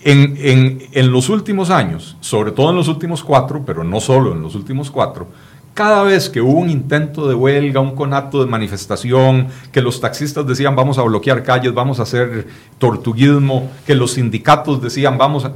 [0.00, 4.32] en, en, en, los últimos años, sobre todo en los últimos cuatro, pero no solo
[4.32, 5.28] en los últimos cuatro,
[5.74, 10.46] cada vez que hubo un intento de huelga, un conato de manifestación, que los taxistas
[10.46, 12.46] decían vamos a bloquear calles, vamos a hacer
[12.78, 15.52] tortuguismo, que los sindicatos decían vamos a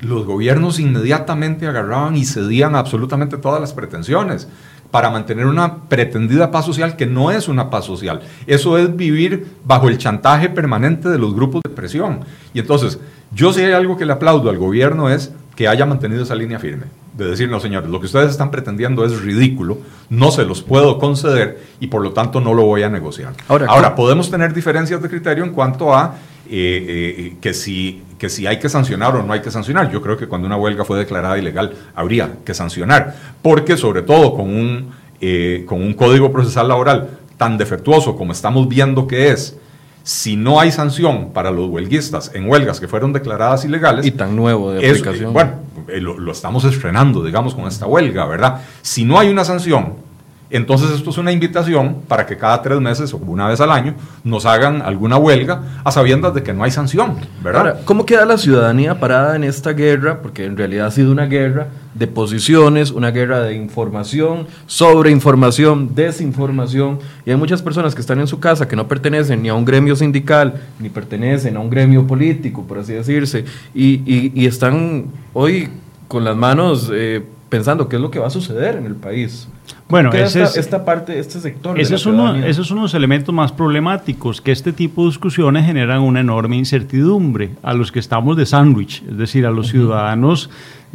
[0.00, 4.48] los gobiernos inmediatamente agarraban y cedían absolutamente todas las pretensiones
[4.90, 8.20] para mantener una pretendida paz social que no es una paz social.
[8.46, 12.20] Eso es vivir bajo el chantaje permanente de los grupos de presión.
[12.54, 12.98] Y entonces,
[13.32, 16.58] yo si hay algo que le aplaudo al gobierno es que haya mantenido esa línea
[16.58, 16.84] firme,
[17.16, 19.78] de decir, no señores, lo que ustedes están pretendiendo es ridículo,
[20.10, 23.32] no se los puedo conceder y por lo tanto no lo voy a negociar.
[23.48, 26.14] Ahora, Ahora podemos tener diferencias de criterio en cuanto a
[26.48, 29.90] eh, eh, que si que si hay que sancionar o no hay que sancionar.
[29.90, 34.34] Yo creo que cuando una huelga fue declarada ilegal habría que sancionar, porque sobre todo
[34.34, 39.56] con un, eh, con un código procesal laboral tan defectuoso como estamos viendo que es,
[40.02, 44.06] si no hay sanción para los huelguistas en huelgas que fueron declaradas ilegales.
[44.06, 45.32] Y tan nuevo de aplicación.
[45.32, 45.52] bueno,
[45.88, 48.62] eh, lo, lo, estamos estrenando, digamos, con esta huelga, ¿verdad?
[48.82, 50.05] Si no hay una sanción
[50.50, 53.94] entonces esto es una invitación para que cada tres meses o una vez al año
[54.24, 57.80] nos hagan alguna huelga a sabiendas de que no hay sanción, ¿verdad?
[57.84, 60.22] ¿cómo queda la ciudadanía parada en esta guerra?
[60.22, 66.98] Porque en realidad ha sido una guerra de posiciones, una guerra de información, sobreinformación, desinformación,
[67.24, 69.64] y hay muchas personas que están en su casa que no pertenecen ni a un
[69.64, 75.70] gremio sindical, ni pertenecen a un gremio político, por así decirse, y, y, están hoy
[76.06, 79.48] con las manos eh, pensando qué es lo que va a suceder en el país.
[79.88, 81.78] Bueno, ese esta, es, esta parte, este sector.
[81.78, 85.08] Ese, es uno, ese es uno de los elementos más problemáticos, que este tipo de
[85.10, 89.68] discusiones generan una enorme incertidumbre a los que estamos de sándwich, es decir, a los
[89.68, 90.50] ciudadanos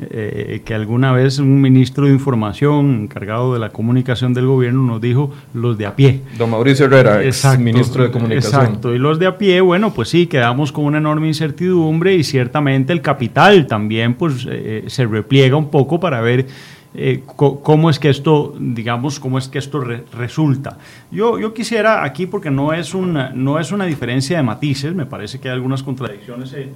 [0.10, 5.02] eh, que alguna vez un ministro de Información encargado de la comunicación del gobierno nos
[5.02, 6.22] dijo los de a pie.
[6.38, 8.62] Don Mauricio Herrera, ex ministro de Comunicación.
[8.62, 12.24] Exacto, y los de a pie, bueno, pues sí, quedamos con una enorme incertidumbre y
[12.24, 16.48] ciertamente el capital también pues eh, se repliega un poco para ver
[16.94, 19.82] eh, cómo es que esto, digamos, cómo es que esto
[20.14, 20.78] resulta.
[21.10, 25.06] Yo, yo quisiera aquí, porque no es, una, no es una diferencia de matices, me
[25.06, 26.70] parece que hay algunas contradicciones, eh,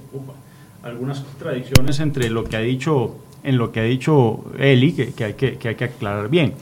[0.86, 5.24] algunas contradicciones entre lo que ha dicho, en lo que ha dicho Eli, que, que,
[5.24, 6.54] hay, que, que hay que aclarar bien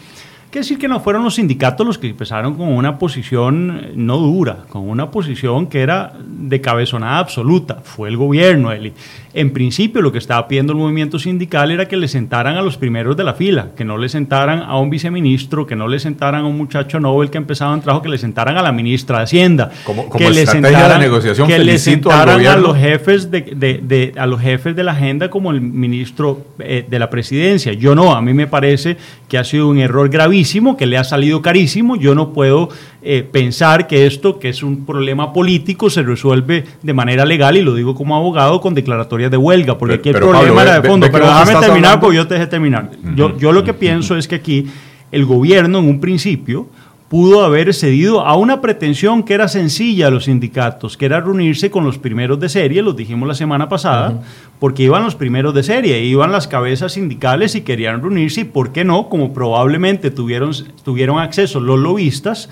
[0.54, 4.18] que decir que no fueron los sindicatos los que empezaron con una posición eh, no
[4.18, 7.80] dura, con una posición que era de cabezonada absoluta.
[7.82, 8.92] Fue el gobierno, Eli.
[9.36, 12.76] En principio, lo que estaba pidiendo el movimiento sindical era que le sentaran a los
[12.76, 16.44] primeros de la fila, que no le sentaran a un viceministro, que no le sentaran
[16.44, 19.24] a un muchacho Nobel que empezaba en trabajo, que le sentaran a la ministra de
[19.24, 19.72] Hacienda.
[19.82, 24.12] Como, que le sentaran, de negociación, que le sentaran a los jefes de, de, de,
[24.16, 27.72] a los jefes de la agenda como el ministro eh, de la presidencia.
[27.72, 28.96] Yo no, a mí me parece
[29.28, 31.96] que ha sido un error gravísimo, que le ha salido carísimo.
[31.96, 32.68] Yo no puedo
[33.06, 37.62] eh, pensar que esto, que es un problema político, se resuelve de manera legal, y
[37.62, 41.06] lo digo como abogado, con declaratorias de huelga, porque aquí el problema era de fondo.
[41.12, 42.90] pero déjame terminar, porque yo te dejé terminar.
[43.14, 44.66] yo, yo lo que pienso es que aquí
[45.12, 46.66] el gobierno, en un principio,
[47.08, 51.70] pudo haber cedido a una pretensión que era sencilla a los sindicatos, que era reunirse
[51.70, 54.22] con los primeros de serie, lo dijimos la semana pasada,
[54.58, 58.72] porque iban los primeros de serie, iban las cabezas sindicales y querían reunirse, y por
[58.72, 62.48] qué no, como probablemente tuvieron, tuvieron acceso los lobistas,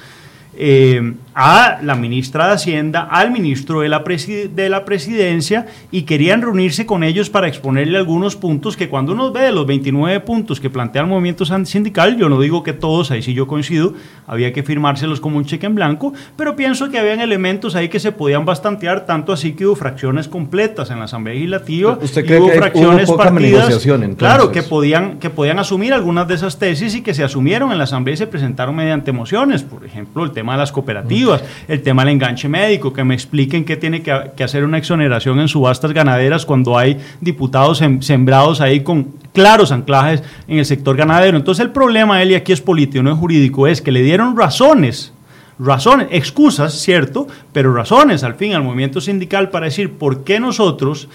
[0.57, 6.43] eh, a la ministra de Hacienda, al ministro de la, de la presidencia y querían
[6.43, 10.71] reunirse con ellos para exponerle algunos puntos que cuando uno ve los 29 puntos que
[10.71, 13.95] plantea el movimiento sindical, yo no digo que todos, ahí sí yo coincido,
[14.27, 18.01] había que firmárselos como un cheque en blanco, pero pienso que habían elementos ahí que
[18.01, 22.41] se podían bastantear, tanto así que hubo fracciones completas en la Asamblea Legislativa ¿Usted cree
[22.41, 26.95] hubo que fracciones hubo partidas, claro, que podían, que podían asumir algunas de esas tesis
[26.95, 30.33] y que se asumieron en la Asamblea y se presentaron mediante mociones, por ejemplo, el
[30.33, 31.22] tema de las cooperativas
[31.69, 35.49] el tema del enganche médico, que me expliquen qué tiene que, hacer una exoneración en
[35.49, 41.37] subastas ganaderas cuando hay diputados sembrados ahí con claros anclajes en el sector ganadero.
[41.37, 45.13] Entonces el problema, Eli, aquí es político, no es jurídico, es que le dieron razones
[45.59, 51.09] razones, excusas, cierto, pero razones al fin al movimiento sindical para decir por qué nosotros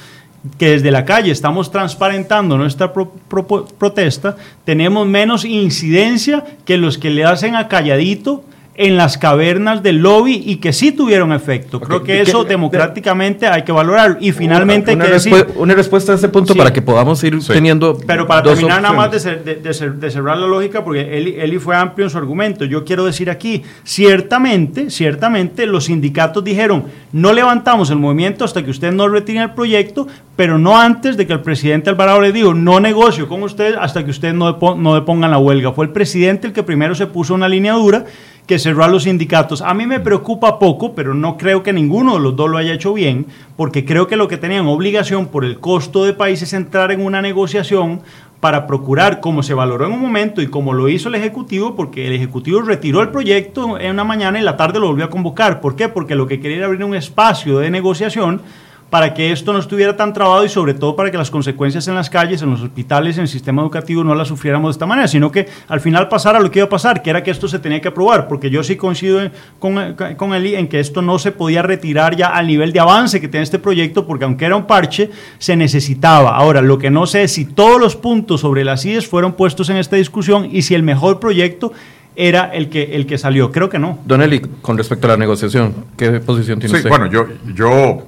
[0.58, 7.26] que desde la calle estamos transparentando nuestra protesta, tenemos menos incidencia que los que le
[7.26, 8.44] hacen a calladito
[8.78, 11.82] en las cavernas del lobby y que sí tuvieron efecto.
[11.82, 14.20] Creo que eso democráticamente hay que valorar.
[14.22, 15.08] Y finalmente una,
[15.56, 17.98] una, respuesta a ese punto para que podamos ir teniendo.
[18.06, 19.74] Pero para terminar nada más de,
[20.12, 22.66] cerrar la lógica, porque Eli, Eli, fue amplio en su argumento.
[22.66, 28.70] Yo quiero decir aquí, ciertamente, ciertamente los sindicatos dijeron, no levantamos el movimiento hasta que
[28.70, 32.54] usted no retire el proyecto, pero no antes de que el presidente Alvarado le dijo,
[32.54, 35.72] no negocio con usted hasta que usted no, no depongan la huelga.
[35.72, 38.06] Fue el presidente el que primero se puso una línea dura
[38.48, 39.62] que cerró a los sindicatos.
[39.62, 42.74] A mí me preocupa poco, pero no creo que ninguno de los dos lo haya
[42.74, 46.54] hecho bien, porque creo que lo que tenían obligación por el costo de país es
[46.54, 48.02] entrar en una negociación
[48.40, 52.08] para procurar, como se valoró en un momento y como lo hizo el Ejecutivo, porque
[52.08, 55.60] el Ejecutivo retiró el proyecto en una mañana y la tarde lo volvió a convocar.
[55.60, 55.90] ¿Por qué?
[55.90, 58.42] Porque lo que quería era abrir un espacio de negociación
[58.90, 61.96] para que esto no estuviera tan trabado y sobre todo para que las consecuencias en
[61.96, 65.08] las calles, en los hospitales, en el sistema educativo no las sufriéramos de esta manera,
[65.08, 67.60] sino que al final pasara lo que iba a pasar, que era que esto se
[67.60, 69.20] tenía que aprobar, porque yo sí coincido
[69.60, 73.20] con, con él en que esto no se podía retirar ya al nivel de avance
[73.20, 76.36] que tiene este proyecto, porque aunque era un parche, se necesitaba.
[76.36, 79.70] Ahora, lo que no sé es si todos los puntos sobre las IES fueron puestos
[79.70, 81.74] en esta discusión y si el mejor proyecto
[82.16, 83.52] era el que, el que salió.
[83.52, 84.00] Creo que no.
[84.06, 86.90] Don Eli, con respecto a la negociación, ¿qué posición tiene sí, usted?
[86.90, 88.04] Bueno, yo, yo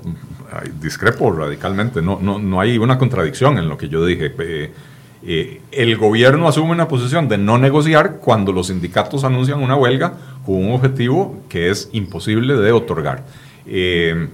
[0.82, 4.34] discrepo radicalmente, no, no, no hay una contradicción en lo que yo dije.
[5.22, 10.14] Eh, el gobierno asume una posición de no negociar cuando los sindicatos anuncian una huelga
[10.46, 13.26] con un objetivo que es imposible de otorgar.
[13.66, 14.30] Eh,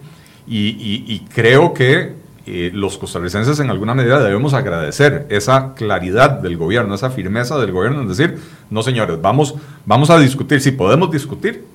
[0.47, 2.13] y, creo que
[2.45, 7.71] eh, los costarricenses en alguna medida debemos agradecer esa claridad del gobierno, esa firmeza del
[7.71, 8.37] gobierno en decir,
[8.69, 9.55] no señores, vamos,
[9.87, 11.65] vamos a discutir, si podemos discutir,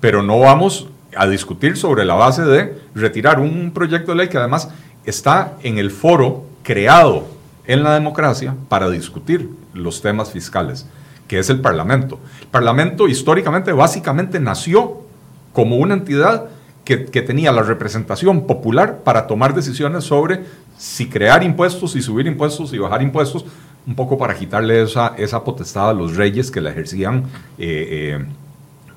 [0.00, 4.38] pero no vamos a discutir sobre la base de retirar un proyecto de ley que
[4.38, 4.68] además
[5.04, 7.26] está en el foro creado
[7.66, 10.86] en la democracia para discutir los temas fiscales,
[11.26, 12.18] que es el Parlamento.
[12.40, 15.02] El Parlamento históricamente básicamente nació
[15.52, 16.46] como una entidad
[16.84, 20.44] que, tenía la representación popular para tomar decisiones sobre
[20.78, 23.44] si crear impuestos, y subir impuestos y bajar impuestos,
[23.86, 27.24] un poco para quitarle esa, esa potestad a los reyes que la ejercían.
[27.58, 28.26] Eh, eh,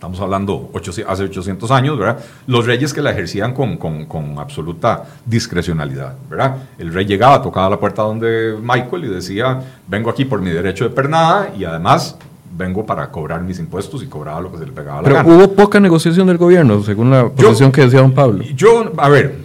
[0.02, 0.72] estamos hablando
[1.08, 2.18] hace 800 años, ¿verdad?
[2.48, 6.58] Los reyes que la ejercían con, absoluta discrecionalidad, ¿verdad?
[6.80, 10.86] El rey llegaba, tocaba la puerta donde Michael y decía, vengo aquí por mi derecho
[10.86, 12.18] de pernada y además
[12.58, 15.36] vengo para cobrar mis impuestos y cobraba lo que se le pegaba a la Pero
[15.36, 18.44] hubo poca negociación del gobierno, según la posición que decía don Pablo.
[18.56, 19.36] Yo, a ver,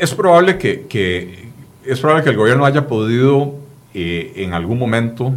[0.00, 1.48] es probable que,
[1.84, 3.54] es probable que el gobierno haya podido
[3.94, 5.32] eh, en algún momento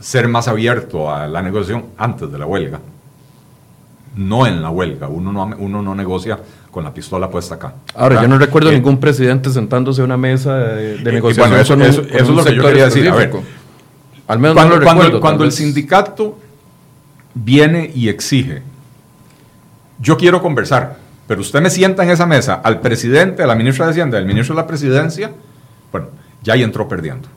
[0.00, 2.80] ser más abierto a la negociación antes de la huelga
[4.18, 5.08] no en la huelga.
[5.08, 6.38] Uno no, uno no negocia
[6.70, 7.74] con la pistola puesta acá.
[7.94, 11.50] Ahora, yo no recuerdo eh, ningún presidente sentándose a una mesa de, negociación.
[11.50, 13.08] Bueno, eso, es lo que yo quería decir.
[13.08, 13.32] A ver,
[14.26, 16.38] al menos cuando, cuando, cuando el sindicato
[17.32, 18.62] viene y exige,
[20.00, 23.86] yo quiero conversar, pero usted me sienta en esa mesa al presidente, a la ministra
[23.86, 25.30] de Hacienda, al ministro de la Presidencia,
[25.92, 26.08] bueno,
[26.42, 27.28] ya ahí entró perdiendo.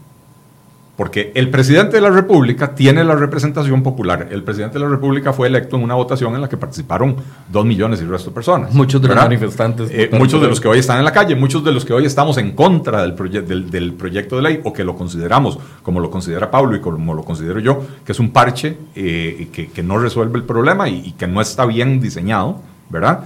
[1.01, 4.27] Porque el presidente de la República tiene la representación popular.
[4.29, 7.15] El presidente de la República fue electo en una votación en la que participaron
[7.51, 8.71] dos millones y resto de personas.
[8.71, 9.89] Muchos de los manifestantes.
[9.91, 12.05] Eh, muchos de los que hoy están en la calle, muchos de los que hoy
[12.05, 16.51] estamos en contra del, del, proyecto de ley o que lo consideramos, como lo considera
[16.51, 20.43] Pablo y como lo considero yo, que es un parche eh, que, no resuelve el
[20.43, 22.61] problema y, y que no está bien diseñado,
[22.91, 23.21] ¿verdad?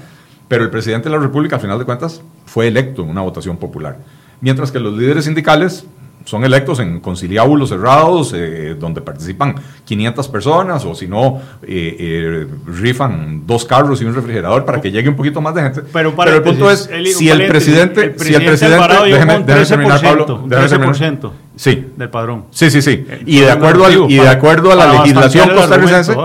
[0.48, 3.58] Pero el presidente de la República, al final de cuentas, fue electo en una votación
[3.58, 3.98] popular.
[4.40, 5.86] Mientras que los líderes sindicales
[6.26, 12.48] son electos en conciliábulos cerrados eh, donde participan 500 personas o si no eh, eh,
[12.66, 15.82] rifan dos carros y un refrigerador para que llegue un poquito más de gente.
[15.94, 21.32] Pero, para el punto es, si el presidente, si el presidente, déjeme, terminar Pablo, 13%
[21.56, 21.88] sí.
[21.96, 22.46] del padrón.
[22.52, 23.06] Sí, sí, sí.
[23.26, 26.16] Y de acuerdo, al, y de acuerdo a la legislación costarricense,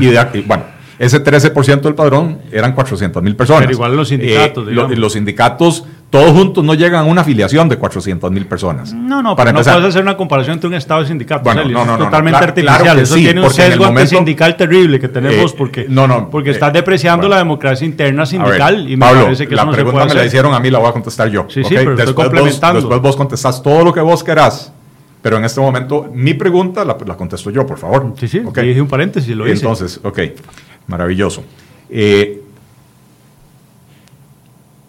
[0.00, 0.64] y, de, bueno,
[0.98, 3.62] ese 13% del padrón eran 400 mil personas.
[3.62, 4.68] Pero igual los sindicatos.
[4.68, 8.94] Eh, los sindicatos, todos juntos, no llegan a una afiliación de 400 mil personas.
[8.94, 11.42] No, no, para no puedes hacer una comparación entre un Estado y sindicatos.
[11.42, 13.00] Bueno, no, no, es totalmente artificial.
[13.00, 16.74] Eso tiene un sesgo antisindical terrible que tenemos eh, porque, no, no, porque estás eh,
[16.74, 18.88] depreciando la democracia interna sindical.
[18.88, 21.28] y me parece que la pregunta me la hicieron a mí, la voy a contestar
[21.30, 21.46] yo.
[21.48, 22.74] Sí, sí, pero después complementando.
[22.74, 24.72] Vos, después vos contestás todo lo que vos querás.
[25.20, 28.14] Pero en este momento, mi pregunta la, la contesto yo, por favor.
[28.20, 28.68] Sí, sí, okay.
[28.68, 29.56] dije un paréntesis, lo hice.
[29.56, 30.20] Entonces, ok,
[30.86, 31.42] maravilloso.
[31.90, 32.40] Eh,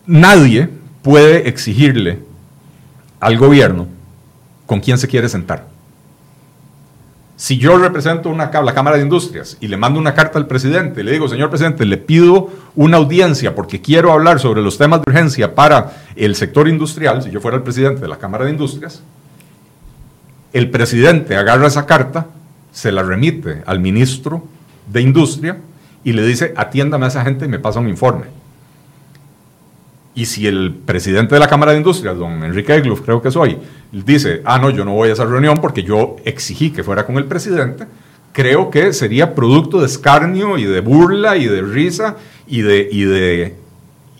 [0.06, 2.18] nadie puede exigirle
[3.20, 3.88] al gobierno
[4.66, 5.68] con quién se quiere sentar.
[7.36, 11.04] Si yo represento una, la Cámara de Industrias y le mando una carta al presidente,
[11.04, 15.12] le digo, señor presidente, le pido una audiencia porque quiero hablar sobre los temas de
[15.12, 19.04] urgencia para el sector industrial, si yo fuera el presidente de la Cámara de Industrias,
[20.54, 22.30] el presidente agarra esa carta,
[22.72, 24.44] se la remite al ministro
[24.92, 25.60] de Industria,
[26.04, 28.26] y le dice, atiéndame a esa gente y me pasa un informe.
[30.16, 33.58] Y si el presidente de la Cámara de Industrias, don Enrique Egloff, creo que soy,
[33.92, 37.18] dice, ah, no, yo no voy a esa reunión porque yo exigí que fuera con
[37.18, 37.86] el presidente,
[38.32, 42.16] creo que sería producto de escarnio y de burla y de risa
[42.48, 43.56] y de, y de,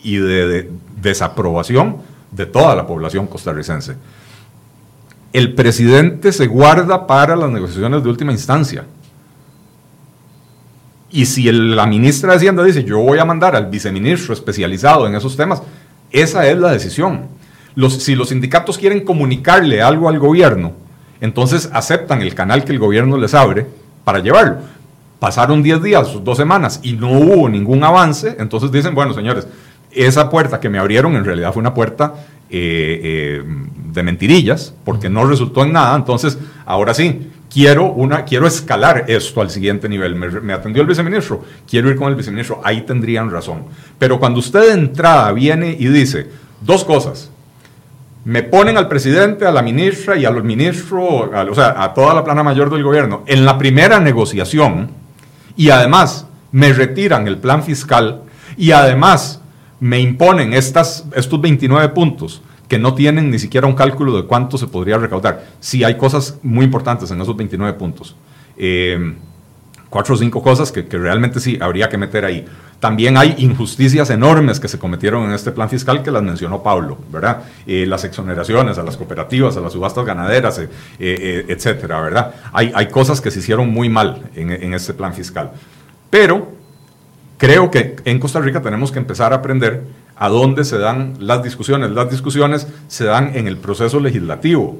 [0.02, 1.96] y de desaprobación
[2.30, 3.96] de toda la población costarricense.
[5.32, 8.84] El presidente se guarda para las negociaciones de última instancia.
[11.10, 15.14] Y si la ministra de Hacienda dice, yo voy a mandar al viceministro especializado en
[15.14, 15.62] esos temas,
[16.10, 17.28] esa es la decisión.
[17.90, 20.72] Si los sindicatos quieren comunicarle algo al gobierno,
[21.20, 23.66] entonces aceptan el canal que el gobierno les abre
[24.04, 24.58] para llevarlo.
[25.18, 29.48] Pasaron 10 días, dos semanas y no hubo ningún avance, entonces dicen, bueno, señores,
[29.90, 32.14] esa puerta que me abrieron en realidad fue una puerta
[32.50, 33.44] eh, eh,
[33.92, 39.40] de mentirillas, porque no resultó en nada, entonces ahora sí, quiero, una, quiero escalar esto
[39.40, 40.14] al siguiente nivel.
[40.14, 43.64] Me, atendió el viceministro, quiero ir con el viceministro, ahí tendrían razón.
[43.98, 46.28] Pero cuando usted de entrada viene y dice
[46.60, 47.30] dos cosas,
[48.26, 52.12] me ponen al presidente, a la ministra y a los ministros, o sea, a toda
[52.12, 54.90] la plana mayor del gobierno, en la primera negociación,
[55.56, 58.20] y además me retiran el plan fiscal,
[58.58, 59.40] y además
[59.80, 64.58] me imponen estas, estos 29 puntos que no tienen ni siquiera un cálculo de cuánto
[64.58, 65.44] se podría recaudar.
[65.60, 68.16] Sí, hay cosas muy importantes en esos 29 puntos.
[68.56, 69.14] Eh,
[69.88, 72.44] cuatro o cinco cosas que, realmente sí habría que meter ahí.
[72.80, 76.98] También hay injusticias enormes que se cometieron en este plan fiscal que las mencionó Pablo,
[77.10, 77.44] ¿verdad?
[77.66, 80.60] Eh, las exoneraciones a las cooperativas, a las subastas ganaderas,
[80.98, 82.34] eh, etcétera, ¿verdad?
[82.52, 85.52] Hay, hay cosas que se hicieron muy mal en este plan fiscal.
[86.10, 86.52] Pero
[87.38, 89.84] creo que en Costa Rica tenemos que empezar a aprender
[90.16, 91.90] a dónde se dan las discusiones.
[91.90, 94.78] Las discusiones se dan en el proceso legislativo.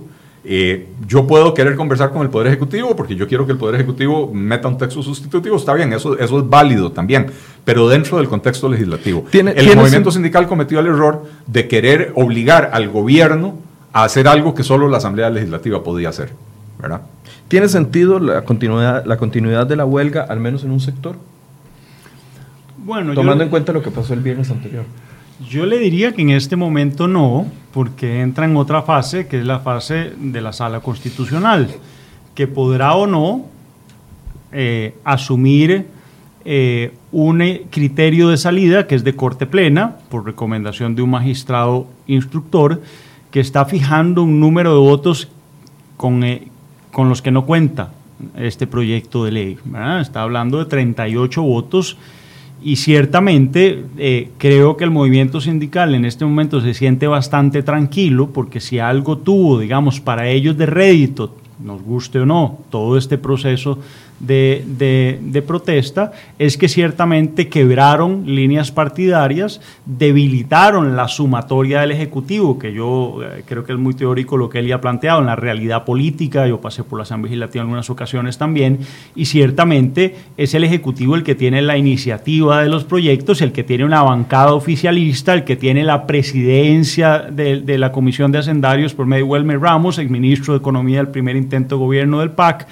[0.49, 3.75] Eh, yo puedo querer conversar con el Poder Ejecutivo porque yo quiero que el Poder
[3.75, 7.27] Ejecutivo meta un texto sustitutivo, está bien, eso, eso es válido también,
[7.65, 9.25] pero dentro del contexto legislativo.
[9.33, 13.59] el movimiento sindical cometió el error de querer obligar al gobierno
[13.93, 16.33] a hacer algo que solo la Asamblea Legislativa podía hacer,
[16.81, 17.01] ¿verdad?
[17.49, 21.17] ¿Tiene sentido la continuidad, la continuidad de la huelga, al menos en un sector?
[22.79, 24.85] Bueno, Tomando en cuenta lo que pasó el viernes anterior.
[25.39, 29.45] Yo le diría que en este momento no, porque entra en otra fase, que es
[29.45, 31.69] la fase de la sala constitucional,
[32.35, 33.45] que podrá o no
[34.53, 35.87] eh, asumir
[36.47, 41.87] eh, un criterio de salida que es de corte plena, por recomendación de un magistrado
[42.07, 42.81] instructor,
[43.31, 45.29] que está fijando un número de votos
[45.99, 46.49] con, eh,
[46.93, 47.93] con los que no cuenta
[48.39, 49.59] este proyecto de ley.
[50.01, 51.99] Está hablando de 38 votos
[52.63, 58.31] y ciertamente eh, creo que el movimiento sindical en este momento se siente bastante tranquilo
[58.33, 63.19] porque si algo tuvo, digamos, para ellos de rédito, nos guste o no, todo este
[63.19, 63.79] proceso
[64.19, 73.23] de, protesta es que ciertamente quebraron líneas partidarias, debilitaron la sumatoria del Ejecutivo, que yo
[73.23, 75.85] eh, creo que es muy teórico lo que él ya ha planteado en la realidad
[75.85, 78.81] política, yo pasé por la Asamblea Legislativa en algunas ocasiones también,
[79.15, 83.65] y ciertamente es el Ejecutivo el que tiene la iniciativa de los proyectos, el que
[83.65, 89.07] tiene una bancada oficialista, el que tiene la presidencia de, la Comisión de Hacendarios por
[89.07, 92.67] medio de Wilmer Ramos, el ministro de Economía del primer intento de gobierno del PAC,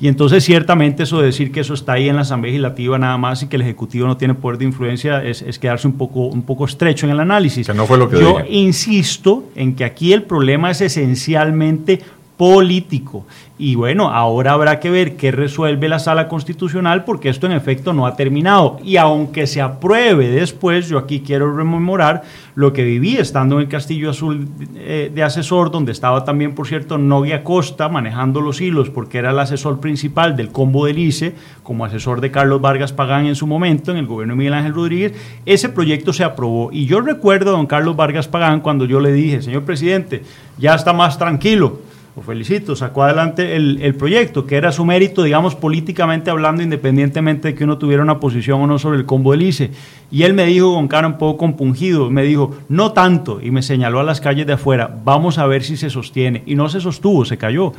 [0.00, 3.16] y entonces ciertamente eso de decir que eso está ahí en la Asamblea Legislativa nada
[3.16, 6.42] más y que el Ejecutivo no tiene poder de influencia es, quedarse un poco, un
[6.42, 7.68] poco estrecho en el análisis.
[7.74, 12.00] no fue lo que Yo insisto en que aquí el problema es esencialmente
[12.36, 13.24] político
[13.58, 17.94] y bueno, ahora habrá que ver qué resuelve la sala constitucional porque esto en efecto
[17.94, 18.78] no ha terminado.
[18.84, 22.22] Y aunque se apruebe después, yo aquí quiero rememorar
[22.54, 26.66] lo que viví estando en el Castillo Azul eh, de asesor, donde estaba también, por
[26.66, 31.34] cierto, Novia Costa manejando los hilos porque era el asesor principal del combo del ICE,
[31.62, 34.74] como asesor de Carlos Vargas Pagán en su momento, en el gobierno de Miguel Ángel
[34.74, 35.14] Rodríguez.
[35.46, 36.70] Ese proyecto se aprobó.
[36.72, 40.22] Y yo recuerdo a don Carlos Vargas Pagán cuando yo le dije, señor presidente,
[40.58, 45.54] ya está más tranquilo lo felicito, sacó adelante el, proyecto, que era su mérito, digamos,
[45.54, 49.42] políticamente hablando, independientemente de que uno tuviera una posición o no sobre el combo del
[49.42, 49.70] ICE.
[50.10, 53.60] Y él me dijo con cara un poco compungido, me dijo, no tanto, y me
[53.60, 56.42] señaló a las calles de afuera, vamos a ver si se sostiene.
[56.46, 57.74] Y no se sostuvo, se cayó.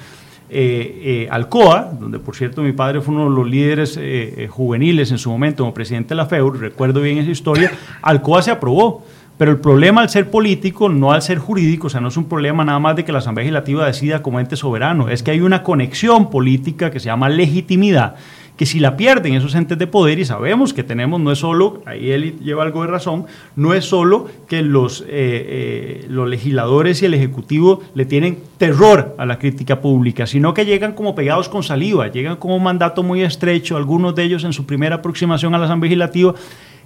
[0.50, 5.12] Eh, eh, Alcoa, donde por cierto mi padre fue uno de los líderes eh, juveniles
[5.12, 7.72] en su momento como presidente de la FEUR, recuerdo bien esa historia,
[8.04, 9.04] Alcoa se aprobó.
[9.38, 12.26] Pero el problema al ser político, no al ser jurídico, o sea, no es un
[12.26, 15.42] problema nada más de que la Asamblea Legislativa decida como ente soberano, es que hay
[15.42, 18.16] una conexión política que se llama legitimidad,
[18.58, 21.84] que si la pierden esos entes de poder, y sabemos que tenemos, no es solo,
[21.86, 27.04] ahí él lleva algo de razón, no es solo que los, eh, eh, los legisladores
[27.04, 31.48] y el Ejecutivo le tienen terror a la crítica pública, sino que llegan como pegados
[31.48, 35.54] con saliva, llegan con un mandato muy estrecho, algunos de ellos en su primera aproximación
[35.54, 36.34] a la Asamblea Legislativa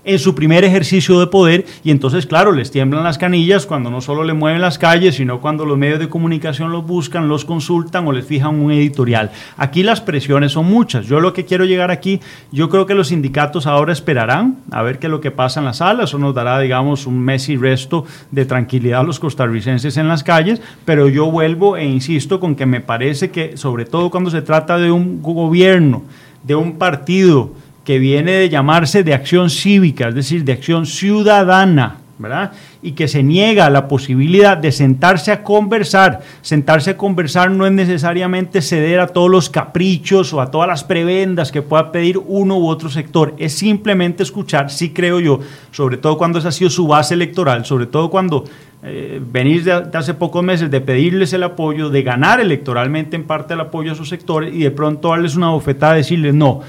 [0.03, 4.01] en su primer ejercicio de poder y entonces, claro, les tiemblan las canillas cuando no
[4.01, 8.07] solo le mueven las calles, sino cuando los medios de comunicación los buscan, los consultan
[8.07, 9.31] o les fijan un editorial.
[9.57, 11.05] Aquí las presiones son muchas.
[11.05, 12.19] Yo lo que quiero llegar aquí,
[12.51, 15.65] yo creo que los sindicatos ahora esperarán a ver qué es lo que pasa en
[15.65, 19.97] las salas, eso nos dará, digamos, un mes y resto de tranquilidad a los costarricenses
[19.97, 24.09] en las calles, pero yo vuelvo e insisto con que me parece que, sobre todo
[24.09, 26.03] cuando se trata de un gobierno,
[26.43, 27.51] de un partido,
[27.83, 32.51] que viene de llamarse de acción cívica, es decir, de acción ciudadana, ¿verdad?
[32.83, 36.21] Y que se niega la posibilidad de sentarse a conversar.
[36.41, 40.83] Sentarse a conversar no es necesariamente ceder a todos los caprichos o a todas las
[40.83, 43.33] prebendas que pueda pedir uno u otro sector.
[43.39, 45.39] Es simplemente escuchar, sí creo yo,
[45.71, 48.43] sobre todo cuando esa ha sido su base electoral, sobre todo cuando
[48.83, 53.55] eh, venís de, hace pocos meses de pedirles el apoyo, de ganar electoralmente en parte
[53.55, 56.61] el apoyo a sus sectores y de pronto darles una bofetada, decirles no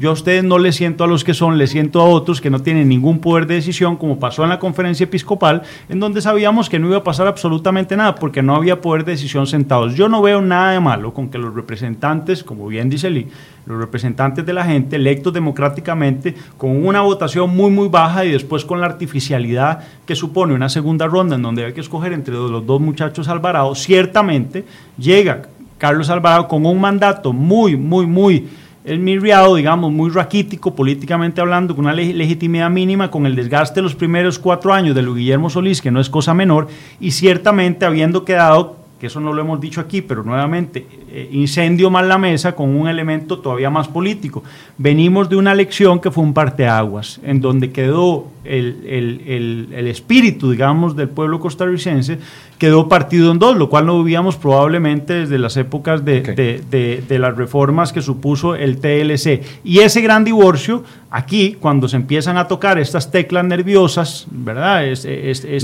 [0.00, 2.48] Yo a ustedes no les siento a los que son, les siento a otros que
[2.48, 6.70] no tienen ningún poder de decisión, como pasó en la conferencia episcopal, en donde sabíamos
[6.70, 9.94] que no iba a pasar absolutamente nada, porque no había poder de decisión sentados.
[9.96, 13.28] Yo no veo nada de malo con que los representantes, como bien dice Lee,
[13.66, 18.64] los representantes de la gente, electos democráticamente, con una votación muy, muy baja y después
[18.64, 22.64] con la artificialidad que supone una segunda ronda en donde hay que escoger entre los
[22.64, 24.64] dos muchachos Alvarado, ciertamente
[24.96, 25.42] llega
[25.76, 28.48] Carlos Alvarado con un mandato muy, muy, muy
[28.84, 33.94] mirriado, digamos, muy raquítico políticamente hablando, con una legitimidad mínima, con el desgaste de los
[33.94, 36.68] primeros cuatro años de Luis Guillermo Solís, que no es cosa menor,
[36.98, 41.90] y ciertamente habiendo quedado que eso no lo hemos dicho aquí, pero nuevamente, eh, incendio
[41.90, 44.44] más la mesa con un elemento todavía más político.
[44.76, 50.50] Venimos de una elección que fue un parteaguas, en donde quedó el, el, el, espíritu,
[50.50, 52.18] digamos, del pueblo costarricense,
[52.58, 57.18] quedó partido en dos, lo cual no vivíamos probablemente desde las épocas de, de, de,
[57.18, 59.42] las reformas que supuso el TLC.
[59.64, 64.86] Y ese gran divorcio, aquí, cuando se empiezan a tocar estas teclas nerviosas, ¿verdad?
[64.86, 65.04] Es,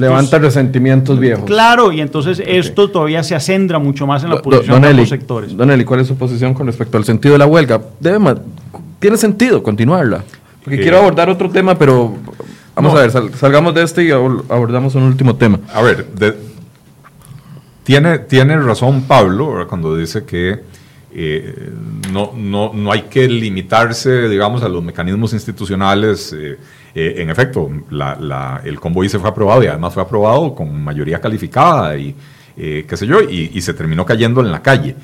[0.00, 1.44] Levanta resentimientos viejos.
[1.44, 5.56] Claro, y entonces esto todavía se acendra mucho más en la posición de los sectores.
[5.56, 7.80] Don Eli, ¿cuál es su posición con respecto al sentido de la huelga?
[8.00, 8.34] Debe,
[8.98, 10.24] ¿Tiene sentido continuarla?
[10.64, 12.16] Porque quiero abordar otro tema, pero
[12.74, 15.60] vamos a ver, salgamos de este y abordamos un último tema.
[15.72, 16.06] A ver,
[17.84, 20.60] tiene, tiene razón Pablo cuando dice que
[21.18, 21.72] eh,
[22.12, 26.30] no, no, no, hay que limitarse, digamos, a los mecanismos institucionales.
[26.34, 26.58] Eh,
[26.94, 27.70] eh, en efecto,
[28.64, 32.14] el convoy se fue aprobado y además fue aprobado con mayoría calificada y
[32.54, 34.94] qué sé yo, y, se terminó cayendo en la calle.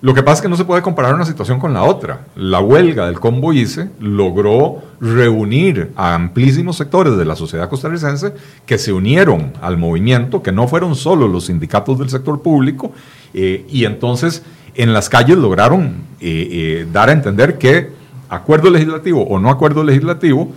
[0.00, 2.26] Lo que pasa es que no se puede comparar una situación con la otra.
[2.36, 8.32] La huelga del Convoyce logró reunir a amplísimos sectores de la sociedad costarricense
[8.66, 12.92] que se unieron al movimiento, que no fueron solo los sindicatos del sector público,
[13.32, 14.44] y entonces
[14.74, 17.90] en las calles lograron eh, eh, dar a entender que
[18.28, 20.52] acuerdo legislativo o no acuerdo legislativo,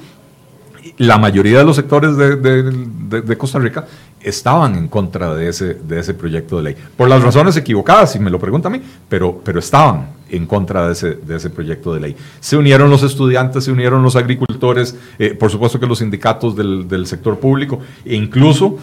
[0.98, 3.86] la mayoría de los sectores de Costa Rica
[4.22, 6.76] estaban en contra de ese, de ese proyecto de ley.
[6.96, 10.88] Por las razones equivocadas, si me lo pregunta a mí, pero, pero estaban en contra
[10.88, 12.16] de ese, de ese proyecto de ley.
[12.40, 17.08] Se unieron los estudiantes, se unieron los agricultores, eh, por supuesto que los sindicatos del,
[17.08, 18.78] sector público, e incluso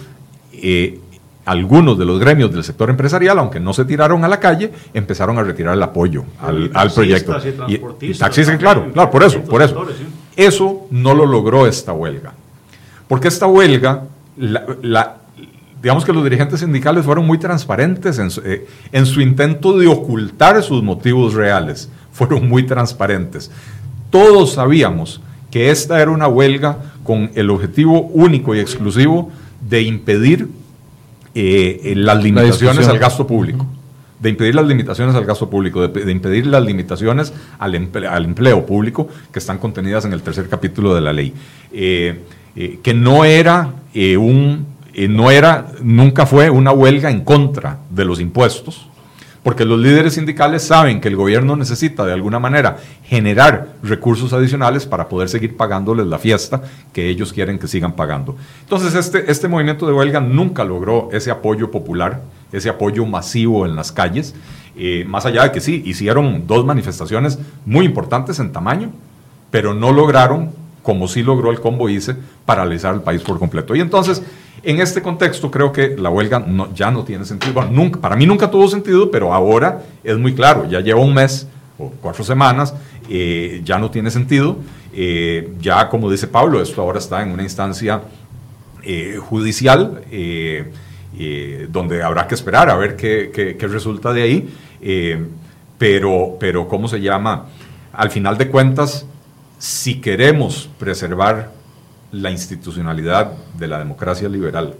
[1.44, 5.38] algunos de los gremios del sector empresarial, aunque no se tiraron a la calle, empezaron
[5.38, 7.36] a retirar el apoyo al, al proyecto.
[7.68, 9.86] Y, taxistas, claro, claro, por eso, por eso.
[10.36, 12.32] Eso no lo logró esta huelga.
[13.08, 14.04] Porque esta huelga,
[14.36, 15.16] la,
[15.82, 20.82] digamos que los dirigentes sindicales fueron muy transparentes eh, en su, intento de ocultar sus
[20.82, 21.90] motivos reales.
[22.12, 23.50] Fueron muy transparentes.
[24.08, 25.20] Todos sabíamos
[25.50, 29.30] que esta era una huelga con el objetivo único y exclusivo
[29.68, 30.48] de impedir
[31.34, 33.66] eh, las limitaciones al gasto público
[34.20, 39.38] de impedir las limitaciones al gasto público, de, impedir las limitaciones al, empleo público que
[39.38, 41.34] están contenidas en el tercer capítulo de la ley.
[41.72, 42.22] Eh,
[42.82, 44.66] que no era un
[45.08, 48.88] no era, nunca fue una huelga en contra de los impuestos,
[49.44, 54.86] porque los líderes sindicales saben que el gobierno necesita de alguna manera generar recursos adicionales
[54.86, 56.62] para poder seguir pagándoles la fiesta
[56.94, 58.36] que ellos quieren que sigan pagando.
[58.62, 62.22] Entonces este, este movimiento de huelga nunca logró ese apoyo popular,
[62.52, 64.34] ese apoyo masivo en las calles,
[64.76, 68.92] eh, más allá de que sí, hicieron dos manifestaciones muy importantes en tamaño,
[69.50, 72.16] pero no lograron, como sí logró el Combo ICE,
[72.46, 73.76] paralizar el país por completo.
[73.76, 74.22] Y entonces
[74.62, 76.44] en este contexto creo que la huelga
[76.74, 77.62] ya no tiene sentido.
[77.64, 81.46] Nunca, para mí nunca tuvo sentido, pero ahora es muy claro, ya lleva un mes
[81.78, 82.74] o cuatro semanas,
[83.08, 84.56] eh, ya no tiene sentido.
[84.92, 88.02] Eh, ya como dice Pablo, esto ahora está en una instancia
[88.82, 90.02] eh, judicial
[91.68, 94.48] donde habrá que esperar a ver qué, qué resulta de ahí.
[95.78, 97.46] pero, pero, ¿cómo se llama?
[97.92, 99.06] Al final de cuentas,
[99.58, 101.50] si queremos preservar
[102.14, 104.74] la institucionalidad de la democracia liberal.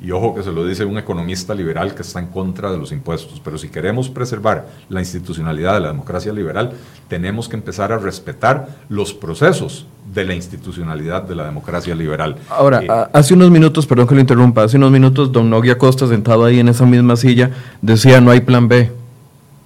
[0.00, 2.92] Y ojo que se lo dice un economista liberal que está en contra de los
[2.92, 6.72] impuestos, pero si queremos preservar la institucionalidad de la democracia liberal,
[7.08, 12.36] tenemos que empezar a respetar los procesos de la institucionalidad de la democracia liberal.
[12.50, 16.06] Ahora, eh, hace unos minutos, perdón que lo interrumpa, hace unos minutos don Noguia Costa,
[16.06, 17.50] sentado ahí en esa misma silla,
[17.80, 18.90] decía no hay plan B.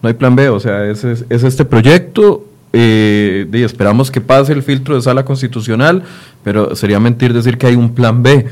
[0.01, 4.63] No hay plan B, o sea, es, es este proyecto eh, esperamos que pase el
[4.63, 6.03] filtro de sala constitucional,
[6.45, 8.47] pero sería mentir decir que hay un plan B.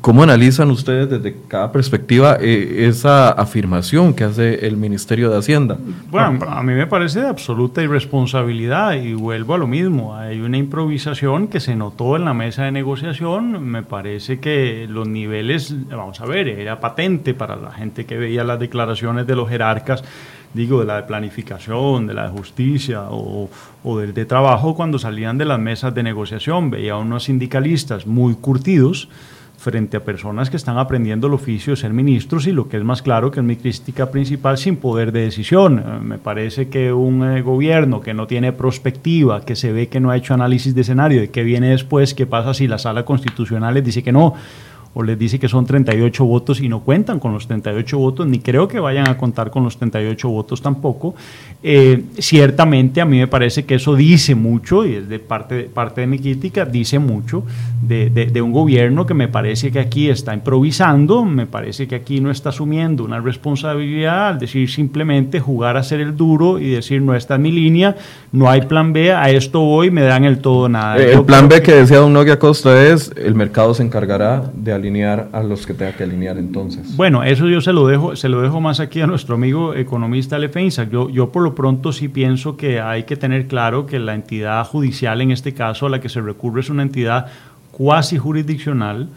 [0.00, 5.76] ¿Cómo analizan ustedes desde cada perspectiva eh, esa afirmación que hace el Ministerio de Hacienda?
[6.10, 10.16] Bueno, a mí me parece de absoluta irresponsabilidad y vuelvo a lo mismo.
[10.16, 13.62] Hay una improvisación que se notó en la mesa de negociación.
[13.64, 18.44] Me parece que los niveles, vamos a ver, era patente para la gente que veía
[18.44, 20.02] las declaraciones de los jerarcas
[20.54, 23.50] digo, de la de planificación, de la de justicia o,
[23.84, 28.36] o del de trabajo, cuando salían de las mesas de negociación, veía unos sindicalistas muy
[28.36, 29.10] curtidos
[29.56, 32.84] frente a personas que están aprendiendo el oficio de ser ministros y lo que es
[32.84, 35.78] más claro que es mi crítica principal sin poder de decisión.
[35.78, 40.00] Eh, me parece que un eh, gobierno que no tiene prospectiva, que se ve que
[40.00, 43.04] no ha hecho análisis de escenario, de qué viene después, qué pasa si la sala
[43.04, 44.34] constitucional les dice que no,
[44.98, 48.38] o les dice que son 38 votos y no cuentan con los 38 votos, ni
[48.38, 51.14] creo que vayan a contar con los 38 votos tampoco.
[51.62, 56.00] Eh, ciertamente a mí me parece que eso dice mucho, y es de parte, parte
[56.00, 57.42] de mi crítica, dice mucho
[57.82, 62.20] de, de, un gobierno que me parece que aquí está improvisando, me parece que aquí
[62.20, 67.02] no está asumiendo una responsabilidad al decir simplemente jugar a ser el duro y decir
[67.02, 67.96] no está en mi línea,
[68.32, 70.96] no hay plan B, a esto voy, me dan el todo nada.
[70.96, 74.72] Eh, el plan B que, decía Don Noguia Costa es el mercado se encargará de
[74.86, 76.96] alinear a los que tenga que alinear entonces.
[76.96, 80.38] Bueno, eso yo se lo dejo, se lo dejo más aquí a nuestro amigo economista
[80.38, 80.84] Lefensa.
[80.84, 84.64] Yo, yo por lo pronto sí pienso que hay que tener claro que la entidad
[84.64, 87.26] judicial, en este caso a la que se recurre, es una entidad
[87.72, 89.08] cuasi jurisdiccional,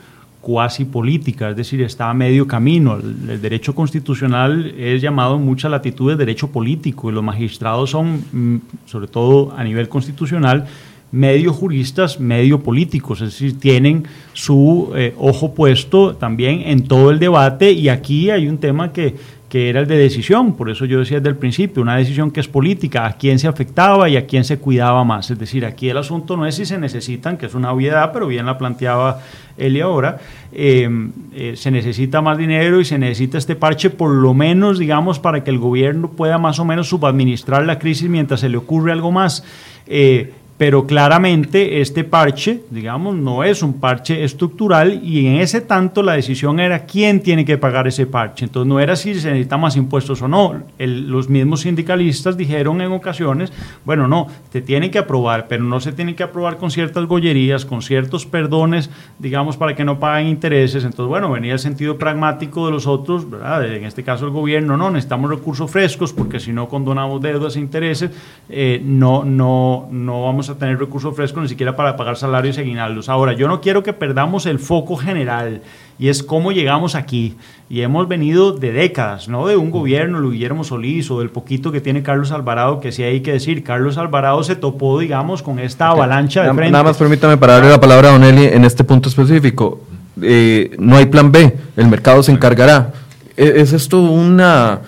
[0.41, 2.97] cuasi política, es decir, está a medio camino.
[2.97, 8.23] El, derecho constitucional es llamado en mucha latitud de derecho político y los magistrados son,
[8.31, 10.65] mm, sobre todo a nivel constitucional,
[11.11, 17.19] medio juristas, medio políticos, es decir, tienen su eh, ojo puesto también en todo el
[17.19, 19.15] debate y aquí hay un tema que,
[19.49, 22.39] que era el de decisión, por eso yo decía desde el principio, una decisión que
[22.39, 25.89] es política, a quién se afectaba y a quién se cuidaba más, es decir, aquí
[25.89, 29.21] el asunto no es si se necesitan, que es una obviedad, pero bien la planteaba
[29.57, 30.19] Eli ahora,
[30.51, 30.89] eh,
[31.33, 35.43] eh, se necesita más dinero y se necesita este parche por lo menos, digamos, para
[35.43, 39.11] que el gobierno pueda más o menos subadministrar la crisis mientras se le ocurre algo
[39.11, 39.43] más.
[39.87, 46.03] Eh, pero claramente este parche, digamos, no es un parche estructural y en ese tanto
[46.03, 48.43] la decisión era quién tiene que pagar ese parche.
[48.43, 50.61] Entonces no era si se necesita más impuestos o no.
[50.77, 53.53] los mismos sindicalistas dijeron en ocasiones,
[53.85, 57.63] bueno, no, te tiene que aprobar, pero no se tiene que aprobar con ciertas gollerías,
[57.63, 60.83] con ciertos perdones, digamos, para que no paguen intereses.
[60.83, 63.65] Entonces, bueno, venía el sentido pragmático de los otros, ¿verdad?
[63.65, 67.61] En este caso el gobierno, no, necesitamos recursos frescos porque si no condonamos deudas e
[67.61, 68.11] intereses,
[68.49, 72.61] eh, no, no, no vamos a tener recursos frescos ni siquiera para pagar salarios y
[72.61, 73.09] aguinaldos.
[73.09, 75.61] Ahora, yo no quiero que perdamos el foco general
[75.97, 77.35] y es cómo llegamos aquí.
[77.69, 81.71] Y hemos venido de décadas, no de un gobierno, lo Guillermo Solís o del poquito
[81.71, 85.59] que tiene Carlos Alvarado, que sí hay que decir, Carlos Alvarado se topó, digamos, con
[85.59, 86.71] esta avalancha de frente.
[86.71, 89.81] Nada más permítame para darle la palabra a Don Eli en este punto específico.
[90.21, 92.91] Eh, no hay plan B, el mercado se encargará.
[93.37, 94.81] ¿E-, ¿Es esto una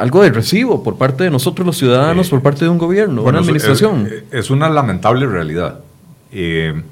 [0.00, 3.38] algo de recibo por parte de nosotros los ciudadanos, por parte de un gobierno, bueno,
[3.38, 4.08] una administración.
[4.30, 5.80] Es, una lamentable realidad.
[6.32, 6.82] Eh,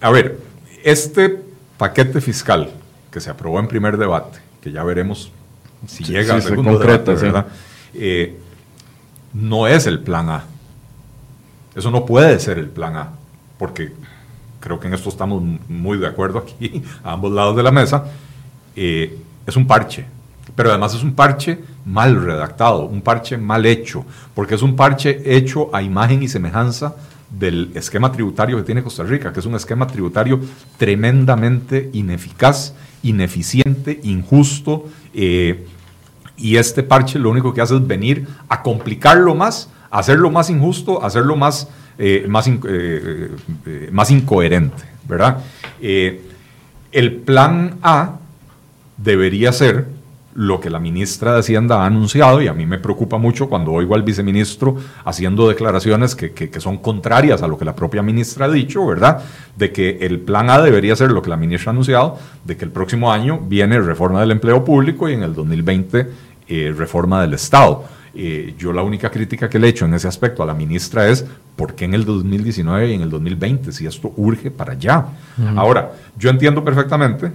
[0.00, 0.38] a ver,
[0.84, 1.40] este
[1.76, 2.70] paquete fiscal
[3.10, 5.30] que se aprobó en primer debate, que ya veremos
[5.86, 7.46] si llega a segundo debate, ¿verdad?
[7.94, 8.38] Eh,
[9.32, 10.44] no es el plan A.
[11.74, 13.10] Eso no puede ser el plan A,
[13.58, 13.92] porque
[14.60, 18.04] creo que en esto estamos muy de acuerdo aquí, a ambos lados de la mesa.
[18.76, 20.06] Eh, es un parche,
[20.54, 25.22] pero además es un parche mal redactado, un parche mal hecho, porque es un parche
[25.24, 26.94] hecho a imagen y semejanza
[27.30, 30.40] del esquema tributario que tiene Costa Rica, que es un esquema tributario
[30.76, 35.66] tremendamente ineficaz, ineficiente, injusto, eh,
[36.36, 41.04] y este parche lo único que hace es venir a complicarlo más, hacerlo más injusto,
[41.04, 45.38] hacerlo más, eh, más, eh, más incoherente, ¿verdad?
[46.92, 48.18] el plan A
[48.96, 49.86] debería ser
[50.34, 53.72] lo que la ministra de Hacienda ha anunciado, y a mí me preocupa mucho cuando
[53.72, 58.46] oigo al viceministro haciendo declaraciones que, que, son contrarias a lo que la propia ministra
[58.46, 59.22] ha dicho, ¿verdad?
[59.56, 62.64] De que el plan A debería ser lo que la ministra ha anunciado, de que
[62.64, 66.08] el próximo año viene reforma del empleo público y en el 2020
[66.48, 67.84] eh, reforma del Estado.
[68.14, 71.08] Eh, yo la única crítica que le he hecho en ese aspecto a la ministra
[71.08, 71.24] es
[71.54, 75.06] por qué en el 2019 y en el 2020, si esto urge para allá.
[75.56, 77.30] Ahora, yo entiendo perfectamente,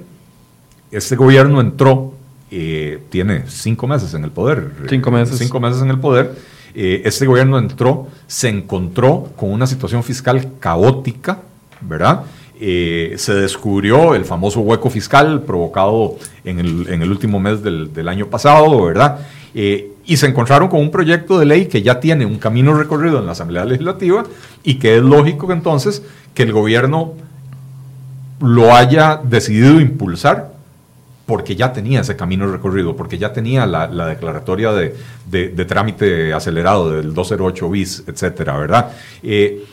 [0.91, 2.14] este gobierno entró
[2.51, 4.71] eh, tiene cinco meses en el poder.
[4.87, 5.37] Cinco meses.
[5.37, 6.35] Cinco meses en el poder.
[6.75, 11.39] Eh, este gobierno entró, se encontró con una situación fiscal caótica,
[11.81, 12.23] ¿verdad?
[12.59, 18.27] Eh, se descubrió el famoso hueco fiscal provocado en el, último mes del, del, año
[18.27, 19.19] pasado, ¿verdad?
[19.53, 23.25] y se encontraron con un proyecto de ley que ya tiene un camino recorrido en
[23.25, 24.25] la Asamblea Legislativa
[24.63, 27.13] y que es lógico que entonces que el gobierno
[28.41, 30.54] lo haya decidido impulsar
[31.25, 37.13] porque ya tenía ese camino recorrido, porque ya tenía la, declaratoria de, trámite acelerado del
[37.13, 38.91] 208 bis, etcétera, ¿verdad?
[39.23, 39.65] Eh,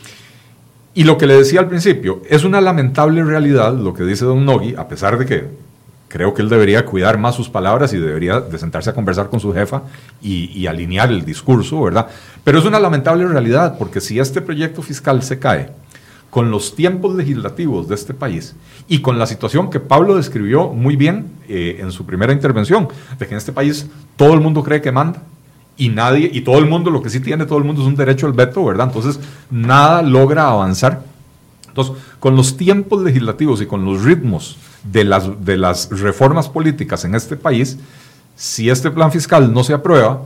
[0.95, 4.45] y lo que le decía al principio, es una lamentable realidad lo que dice Don
[4.45, 5.47] Nogui, a pesar de que
[6.09, 9.41] creo que él debería cuidar más sus palabras y debería de sentarse a conversar con
[9.41, 9.83] su jefa
[10.21, 12.09] y, y, alinear el discurso, ¿verdad?
[12.45, 15.71] Pero es una lamentable realidad, porque si este proyecto fiscal se cae
[16.33, 18.57] con los tiempos legislativos de este país
[18.89, 23.27] y con la situación que Pablo describió muy bien eh, en su primera intervención, de
[23.27, 25.23] que en este país todo el mundo cree que manda,
[25.77, 27.97] y nadie, y todo el mundo, lo que sí tiene todo el mundo es un
[27.97, 28.87] derecho al veto, ¿verdad?
[28.87, 29.21] Entonces,
[29.51, 31.05] nada logra avanzar.
[31.69, 34.57] Entonces, con los tiempos legislativos y con los ritmos
[34.91, 37.77] de las, de las reformas políticas en este país,
[38.37, 40.23] si este plan fiscal no se aprueba,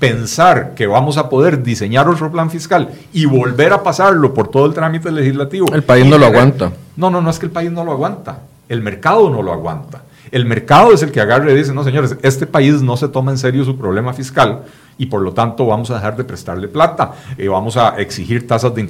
[0.00, 4.66] pensar que vamos a poder diseñar otro plan fiscal y volver a pasarlo por todo
[4.66, 5.72] el trámite legislativo.
[5.72, 6.72] El país no lo aguanta.
[6.96, 8.40] No, no, no es que el país no lo aguanta.
[8.68, 10.02] El mercado no lo aguanta.
[10.32, 13.30] El mercado es el que agarre y dice, no, señores, este país no se toma
[13.30, 14.62] en serio su problema fiscal
[14.96, 18.46] y por lo tanto vamos a dejar de prestarle plata, y eh, vamos a exigir
[18.46, 18.86] tasas de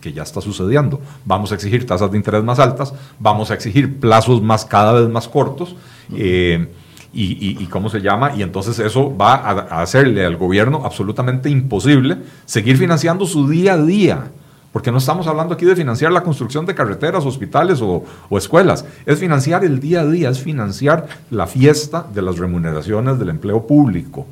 [0.00, 4.00] que ya está sucediendo, vamos a exigir tasas de interés más altas, vamos a exigir
[4.00, 5.76] plazos más cada vez más cortos.
[6.16, 6.66] Eh,
[7.12, 12.76] y, cómo se llama, y entonces eso va a, hacerle al gobierno absolutamente imposible seguir
[12.76, 14.30] financiando su día a día.
[14.72, 18.86] Porque no estamos hablando aquí de financiar la construcción de carreteras, hospitales o, o, escuelas.
[19.04, 23.66] Es financiar el día a día, es financiar la fiesta de las remuneraciones del empleo
[23.66, 24.26] público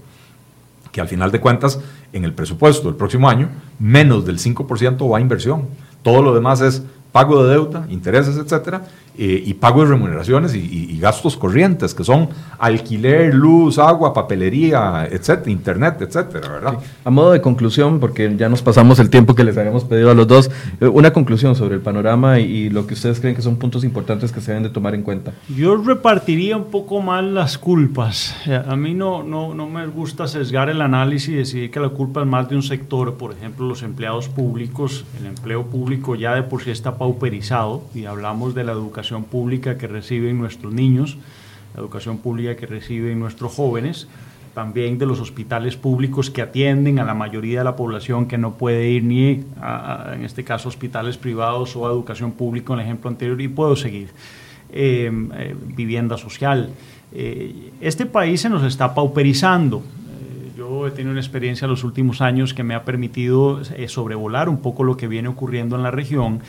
[0.92, 1.78] que al final de cuentas,
[2.12, 5.68] en el presupuesto del próximo año, menos del 5% va a inversión.
[6.02, 8.82] Todo lo demás es pago de deuda, intereses, etcétera,
[9.22, 15.50] eh, y pago de remuneraciones y, gastos corrientes, que son alquiler, luz, agua, papelería, etcétera,
[15.50, 16.78] internet, etcétera, ¿verdad?
[17.04, 20.14] A modo de conclusión, porque ya nos pasamos el tiempo que les habíamos pedido a
[20.14, 20.50] los dos,
[20.80, 24.32] eh, una conclusión sobre el panorama y, lo que ustedes creen que son puntos importantes
[24.32, 25.32] que se deben de tomar en cuenta.
[25.54, 28.34] Yo repartiría un poco mal las culpas.
[28.46, 31.90] Eh, a mí no, no, no me gusta sesgar el análisis y decir que la
[31.90, 35.04] culpa es más de un sector, por ejemplo, los empleados públicos.
[35.20, 39.76] El empleo público ya de por sí está pauperizado y hablamos de la educación pública
[39.78, 41.18] que reciben nuestros niños,
[41.74, 44.08] la educación pública que reciben nuestros jóvenes,
[44.54, 48.54] también de los hospitales públicos que atienden a la mayoría de la población que no
[48.54, 52.86] puede ir ni a, en este caso, hospitales privados o a educación pública, en el
[52.86, 54.08] ejemplo anterior, y puedo seguir.
[54.72, 56.70] Em, eh, vivienda social.
[57.12, 59.78] Eh, este país se nos está pauperizando.
[59.78, 64.48] Eh, yo he tenido una experiencia en los últimos años que me ha permitido sobrevolar
[64.48, 66.40] un poco lo que viene ocurriendo en la región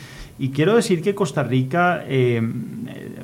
[0.42, 2.42] y quiero decir que Costa Rica, eh,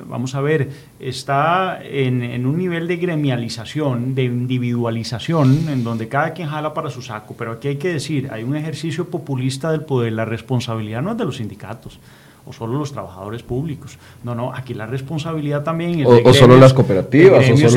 [0.07, 0.69] vamos a ver,
[1.01, 7.01] está en, un nivel de gremialización, de individualización, en donde cada quien jala para su
[7.01, 7.35] saco.
[7.37, 10.13] Pero aquí hay que decir, hay un ejercicio populista del poder.
[10.13, 11.99] La responsabilidad no es de los sindicatos
[12.45, 13.97] o solo los trabajadores públicos.
[14.23, 17.75] No, no, aquí la responsabilidad también es o, de gremios, solo las cooperativas, de gremios,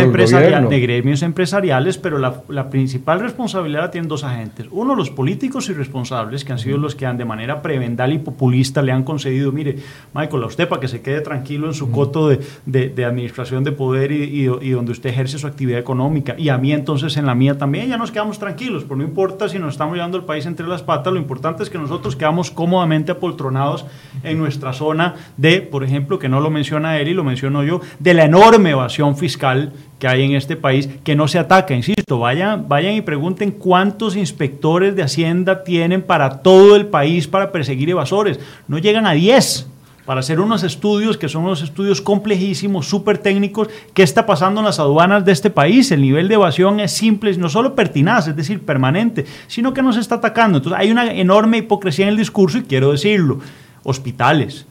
[0.65, 4.67] o de gremios empresariales, pero la, la, principal responsabilidad tienen dos agentes.
[4.71, 8.83] Uno, los políticos irresponsables, que han sido los que han de manera prebendal y populista
[8.83, 9.77] le han concedido, mire,
[10.15, 13.73] Michael, a usted para que se quede tranquilo en su coto de, de, administración de
[13.73, 17.35] poder y, y, donde usted ejerce su actividad económica, y a mí entonces en la
[17.35, 20.47] mía también, ya nos quedamos tranquilos, pero no importa si nos estamos llevando el país
[20.47, 23.85] entre las patas, lo importante es que nosotros quedamos cómodamente apoltronados
[24.23, 27.65] en nuestra nuestra zona de, por ejemplo, que no lo menciona él y lo menciono
[27.65, 31.75] yo, de la enorme evasión fiscal que hay en este país que no se ataca.
[31.75, 37.51] Insisto, vayan, vayan y pregunten cuántos inspectores de Hacienda tienen para todo el país para
[37.51, 38.39] perseguir evasores.
[38.69, 39.69] No llegan a 10
[40.05, 44.67] para hacer unos estudios que son unos estudios complejísimos, súper técnicos, qué está pasando en
[44.67, 45.91] las aduanas de este país.
[45.93, 49.97] El nivel de evasión es simple, no solo pertinaz, es decir, permanente, sino que nos
[49.97, 50.59] está atacando.
[50.59, 53.39] Entonces hay una enorme hipocresía en el discurso y quiero decirlo
[53.85, 54.67] hospitales,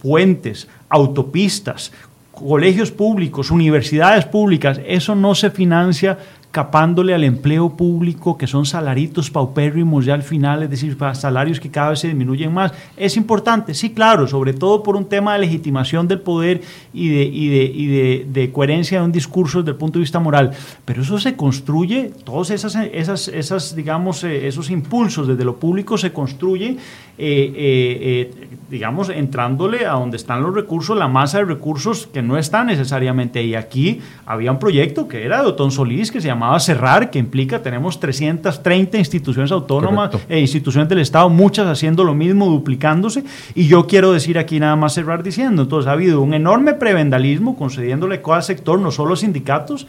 [0.00, 1.92] puentes, autopistas,
[2.32, 6.18] colegios públicos, universidades públicas, eso no se financia
[6.56, 11.70] escapándole al empleo público, que son salaritos paupérrimos ya al final, es decir, salarios que
[11.70, 12.72] cada vez se disminuyen más.
[12.96, 16.62] Es importante, sí, claro, sobre todo por un tema de legitimación del poder
[16.94, 20.18] y de, y de, y de, coherencia de un discurso desde el punto de vista
[20.18, 20.52] moral,
[20.86, 25.98] pero eso se construye, todos esas, esas, esas digamos, eh, esos impulsos desde lo público
[25.98, 26.78] se construye,
[27.18, 32.38] eh, eh, digamos, entrándole a donde están los recursos, la masa de recursos que no
[32.38, 33.54] están necesariamente ahí.
[33.54, 37.62] Aquí había un proyecto que era de Otón Solís, que se llamaba Cerrar, que implica,
[37.62, 43.24] tenemos 330 instituciones autónomas e instituciones del Estado, muchas haciendo lo mismo, duplicándose.
[43.54, 47.56] Y yo quiero decir aquí nada más cerrar diciendo, entonces ha habido un enorme prevendalismo
[47.56, 49.86] concediéndole a cada sector, no solo sindicatos,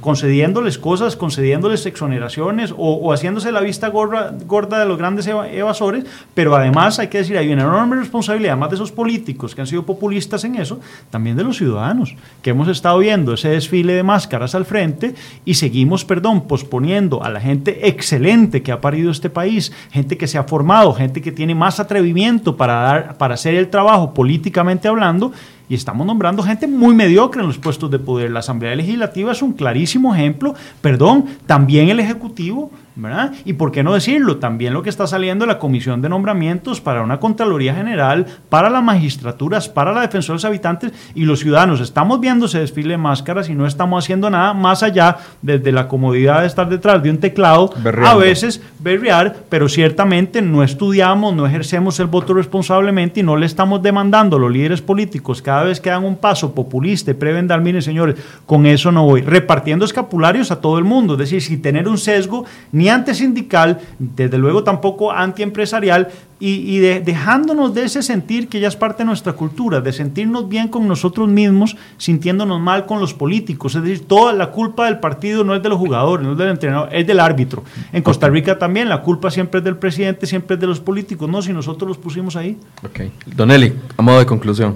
[0.00, 6.54] concediéndoles cosas, concediéndoles exoneraciones o, haciéndose la vista gorda, gorda, de los grandes evasores, pero
[6.56, 9.84] además hay que decir, hay una enorme responsabilidad, además de esos políticos que han sido
[9.84, 10.80] populistas en eso,
[11.10, 15.14] también de los ciudadanos, que hemos estado viendo ese desfile de máscaras al frente
[15.44, 20.26] y seguimos, perdón, posponiendo a la gente excelente que ha parido este país, gente que
[20.26, 24.88] se ha formado, gente que tiene más atrevimiento para, dar, para hacer el trabajo políticamente
[24.88, 25.32] hablando,
[25.72, 28.30] y estamos nombrando gente muy mediocre en los puestos de poder.
[28.30, 33.32] La Asamblea Legislativa es un clarísimo ejemplo, perdón, también el Ejecutivo ¿verdad?
[33.44, 36.80] Y por qué no decirlo, también lo que está saliendo de la Comisión de Nombramientos
[36.80, 41.40] para una Contraloría General, para las magistraturas, para la defensa de los habitantes y los
[41.40, 41.80] ciudadanos.
[41.80, 45.88] Estamos viendo ese desfile de máscaras y no estamos haciendo nada más allá desde la
[45.88, 47.72] comodidad de estar detrás de un teclado,
[48.04, 53.46] a veces berrear, pero ciertamente no estudiamos, no ejercemos el voto responsablemente y no le
[53.46, 57.62] estamos demandando a los líderes políticos cada vez que dan un paso populista y prevendal,
[57.62, 58.16] miren señores,
[58.46, 61.98] con eso no voy, repartiendo escapularios a todo el mundo, es decir, sin tener un
[61.98, 66.08] sesgo ni antisindical, desde luego tampoco antiempresarial,
[66.40, 70.48] y, y dejándonos de ese sentir que ya es parte de nuestra cultura, de sentirnos
[70.48, 73.76] bien con nosotros mismos, sintiéndonos mal con los políticos.
[73.76, 76.48] Es decir, toda la culpa del partido no es de los jugadores, no es del
[76.48, 77.62] entrenador, es del árbitro.
[77.92, 81.28] En Costa Rica también la culpa siempre es del presidente, siempre es de los políticos,
[81.28, 82.58] no si nosotros los pusimos ahí.
[82.84, 83.02] Ok.
[83.36, 84.74] Don Eli, a modo de conclusión.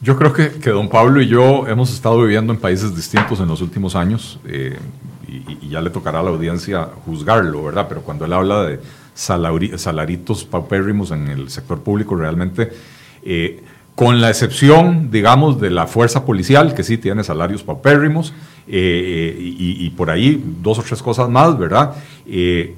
[0.00, 3.48] Yo creo que, que, don Pablo y yo hemos estado viviendo en países distintos en
[3.48, 4.40] los últimos años.
[4.46, 4.76] Eh,
[5.32, 7.86] y, ya le tocará a la audiencia juzgarlo, ¿verdad?
[7.88, 8.80] Pero cuando él habla de
[9.14, 12.72] salaritos paupérrimos en el sector público, realmente,
[13.22, 13.62] eh,
[13.94, 18.32] con la excepción, digamos, de la fuerza policial, que sí tiene salarios paupérrimos,
[18.66, 21.94] eh, y, por ahí dos o tres cosas más, ¿verdad?
[22.26, 22.76] Eh,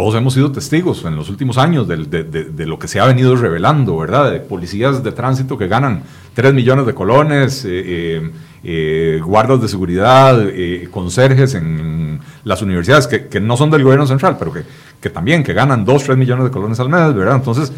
[0.00, 3.98] todos hemos sido testigos en los últimos años de, lo que se ha venido revelando,
[3.98, 4.32] ¿verdad?
[4.32, 10.88] De policías de tránsito que ganan 3 millones de colones, eh, guardas de seguridad, eh,
[10.90, 14.62] conserjes en las universidades, que, no son del gobierno central, pero que,
[15.02, 17.36] que, también, que ganan 2, 3 millones de colones al mes, ¿verdad?
[17.36, 17.70] Entonces,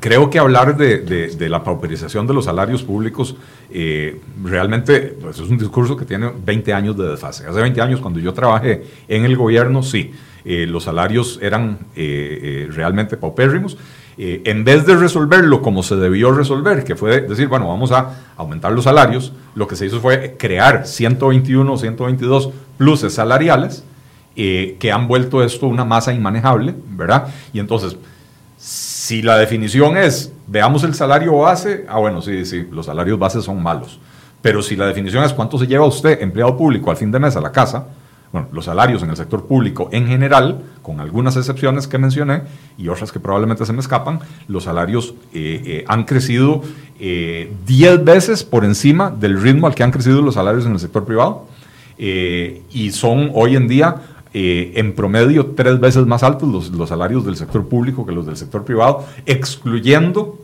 [0.00, 3.36] creo que hablar de, la pauperización de los salarios públicos
[3.70, 7.46] eh, realmente pues, es un discurso que tiene 20 años de desfase.
[7.46, 10.12] Hace 20 años, cuando yo trabajé en el gobierno, sí,
[10.44, 13.76] los salarios eran realmente paupérrimos
[14.20, 18.32] eh, en vez de resolverlo como se debió resolver, que fue decir, bueno, vamos a
[18.36, 23.84] aumentar los salarios, lo que se hizo fue crear 121 o 122 pluses salariales
[24.34, 27.28] eh, que han vuelto esto una masa inmanejable, ¿verdad?
[27.52, 27.96] Y entonces,
[29.08, 33.40] si la definición es, veamos el salario base, ah, bueno, sí, sí, los salarios base
[33.40, 33.98] son malos.
[34.42, 37.34] Pero si la definición es cuánto se lleva usted, empleado público, al fin de mes
[37.34, 37.86] a la casa,
[38.30, 42.42] bueno, los salarios en el sector público en general, con algunas excepciones que mencioné
[42.76, 46.60] y otras que probablemente se me escapan, los salarios eh, eh, han crecido
[46.98, 47.50] 10 eh,
[48.02, 51.46] veces por encima del ritmo al que han crecido los salarios en el sector privado
[51.96, 53.96] y son hoy en día
[54.32, 58.36] en promedio tres veces más altos los, los salarios del sector público que los del
[58.36, 60.38] sector privado, excluyendo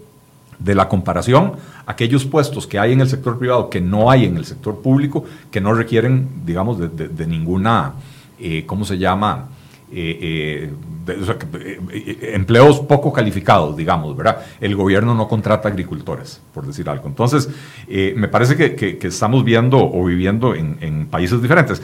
[0.58, 1.52] de la comparación,
[1.86, 5.24] aquellos puestos que hay en el sector privado que no hay en el sector público,
[5.50, 7.92] que no requieren, digamos, de, ninguna,
[8.38, 9.48] eh, ¿cómo se llama?
[9.96, 10.70] Eh,
[11.06, 14.38] eh, empleos poco calificados, digamos, ¿verdad?
[14.60, 17.06] El gobierno no contrata agricultores, por decir algo.
[17.06, 17.48] Entonces,
[17.86, 21.82] me parece que, estamos viendo o viviendo en, países diferentes.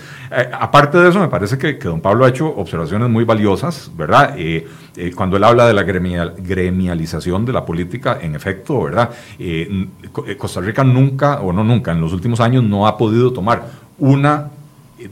[0.58, 4.34] aparte de eso, me parece que, don Pablo ha hecho observaciones muy valiosas, ¿verdad?
[5.14, 9.10] cuando él habla de la gremialización de la política, en efecto, ¿verdad?
[10.38, 13.66] Costa Rica nunca, o no nunca, en los últimos años no ha podido tomar
[13.98, 14.48] una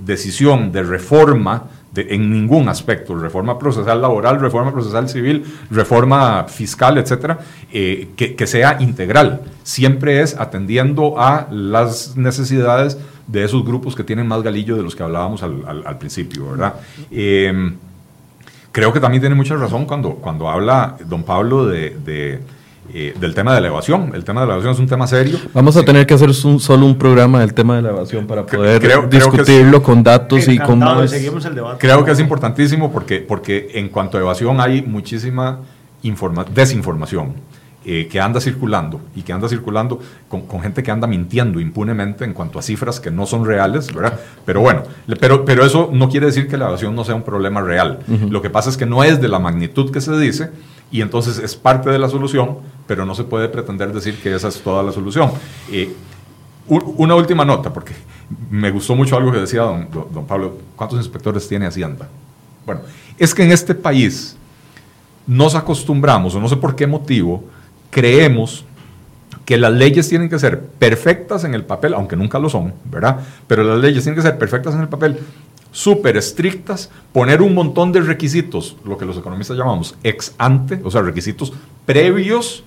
[0.05, 1.65] decisión de reforma
[2.11, 7.39] en ningún aspecto, reforma procesal laboral, reforma procesal civil, reforma fiscal, etcétera,
[7.73, 9.43] eh, que, sea integral.
[9.63, 14.97] Siempre es atendiendo a las necesidades de esos grupos que tienen más galillo de los
[14.97, 16.75] que hablábamos al, principio, ¿verdad?
[17.11, 17.73] Eh,
[18.73, 22.41] creo que también tiene mucha razón cuando, cuando habla don Pablo de
[22.93, 24.13] eh, del tema de la evasión.
[24.15, 25.39] El tema de la evasión es un tema serio.
[25.53, 28.47] Vamos a tener que hacer un, solo un programa del tema de la evasión para
[28.47, 31.15] poder discutirlo con datos y con más.
[31.79, 35.61] Creo que es importantísimo porque, porque en cuanto a evasión hay muchísima
[36.55, 37.35] desinformación.
[37.91, 42.35] Eh, que anda circulando y que anda circulando con, gente que anda mintiendo impunemente en
[42.35, 44.19] cuanto a cifras que no son reales, ¿verdad?
[44.45, 44.83] Pero bueno,
[45.19, 48.01] pero, pero eso no quiere decir que la evasión no sea un problema real.
[48.29, 50.51] Lo que pasa es que no es de la magnitud que se dice
[50.91, 52.59] y entonces es parte de la solución,
[52.89, 55.31] pero no se puede pretender decir que esa es toda la solución.
[55.71, 55.95] Eh,
[56.69, 57.93] una última nota, porque
[58.51, 62.09] me gustó mucho algo que decía don, don Pablo, ¿cuántos inspectores tiene Hacienda?
[62.67, 62.81] Bueno,
[63.19, 64.37] es que en este país
[65.27, 67.45] nos acostumbramos, o no sé por qué motivo,
[67.91, 68.65] creemos
[69.45, 73.21] que las leyes tienen que ser perfectas en el papel, aunque nunca lo son, ¿verdad?
[73.47, 75.19] Pero las leyes tienen que ser perfectas en el papel
[75.73, 80.91] súper estrictas, poner un montón de requisitos, lo que los economistas llamamos ex ante, o
[80.91, 81.53] sea, requisitos
[81.87, 82.65] previos,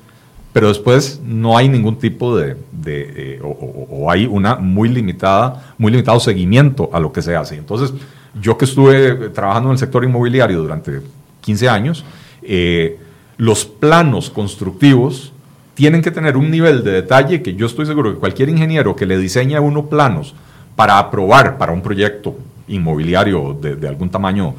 [0.54, 6.20] pero después no hay ningún tipo de, eh, o, hay una muy limitada, muy limitado
[6.20, 7.56] seguimiento a lo que se hace.
[7.56, 7.94] Entonces,
[8.40, 11.02] yo que estuve trabajando en el sector inmobiliario durante
[11.42, 12.04] 15 años,
[12.44, 13.00] eh,
[13.38, 15.32] los planos constructivos
[15.74, 19.06] tienen que tener un nivel de detalle que yo estoy seguro que cualquier ingeniero que
[19.06, 20.36] le diseñe a uno planos
[20.76, 22.36] para aprobar para un proyecto
[22.68, 24.56] inmobiliario de, algún tamaño,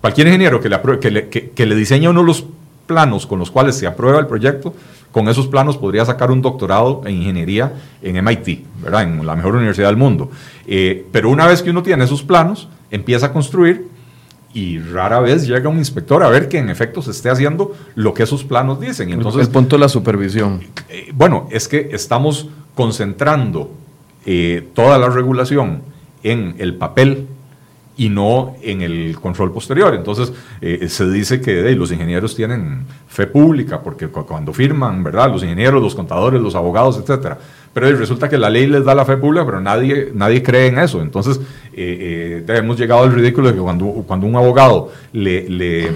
[0.00, 2.44] cualquier ingeniero que le, que, le, que, le diseñe a uno los
[2.86, 4.74] planos con los cuales se aprueba el proyecto,
[5.16, 9.04] con esos planos podría sacar un doctorado en ingeniería en MIT, ¿verdad?
[9.04, 10.30] en la mejor universidad del mundo.
[10.66, 13.88] Eh, pero una vez que uno tiene esos planos, empieza a construir
[14.52, 18.12] y rara vez llega un inspector a ver que en efecto se esté haciendo lo
[18.12, 19.08] que esos planos dicen.
[19.08, 20.60] Entonces, el punto de la supervisión.
[20.90, 23.70] Eh, bueno, es que estamos concentrando
[24.26, 25.80] eh, toda la regulación
[26.24, 27.26] en el papel
[27.96, 29.94] y no en el control posterior.
[29.94, 35.30] Entonces, eh, se dice que los ingenieros tienen fe pública, porque cuando firman, ¿verdad?
[35.30, 37.38] Los ingenieros, los contadores, los abogados, etcétera.
[37.72, 40.78] Pero resulta que la ley les da la fe pública, pero nadie, nadie cree en
[40.78, 41.02] eso.
[41.02, 41.40] Entonces,
[41.74, 45.92] eh, eh, hemos llegado al ridículo de que cuando, cuando un abogado le, le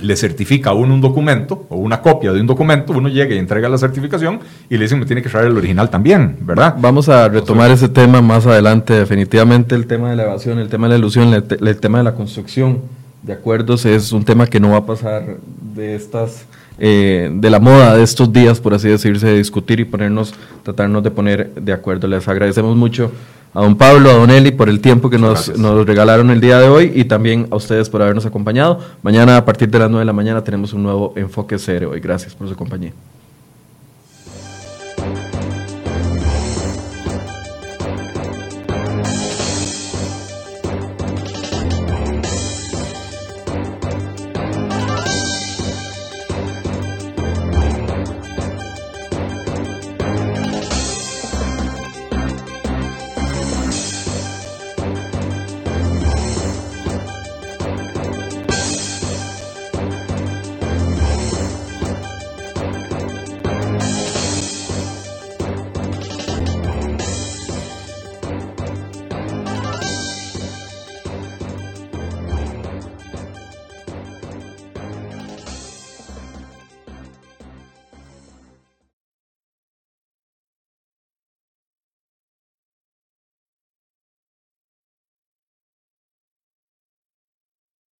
[0.00, 3.38] le certifica a uno un documento o una copia de un documento, uno llega y
[3.38, 6.76] entrega la certificación y le dicen me tiene que traer el original también, ¿verdad?
[6.78, 10.86] Vamos a retomar ese tema más adelante, definitivamente el tema de la evasión, el tema
[10.86, 12.80] de la ilusión, el, tema de la construcción
[13.22, 15.36] de acuerdos es un tema que no va a pasar
[15.74, 16.46] de estas
[16.78, 21.02] eh, de la moda de estos días, por así decirse, de discutir y ponernos, tratarnos
[21.02, 22.06] de poner de acuerdo.
[22.06, 23.10] Les agradecemos mucho
[23.54, 26.58] a don Pablo, a don Eli por el tiempo que nos, nos, regalaron el día
[26.60, 28.80] de hoy y también a ustedes por habernos acompañado.
[29.02, 32.00] Mañana a partir de las 9 de la mañana tenemos un nuevo enfoque serio y
[32.00, 32.92] gracias por su compañía.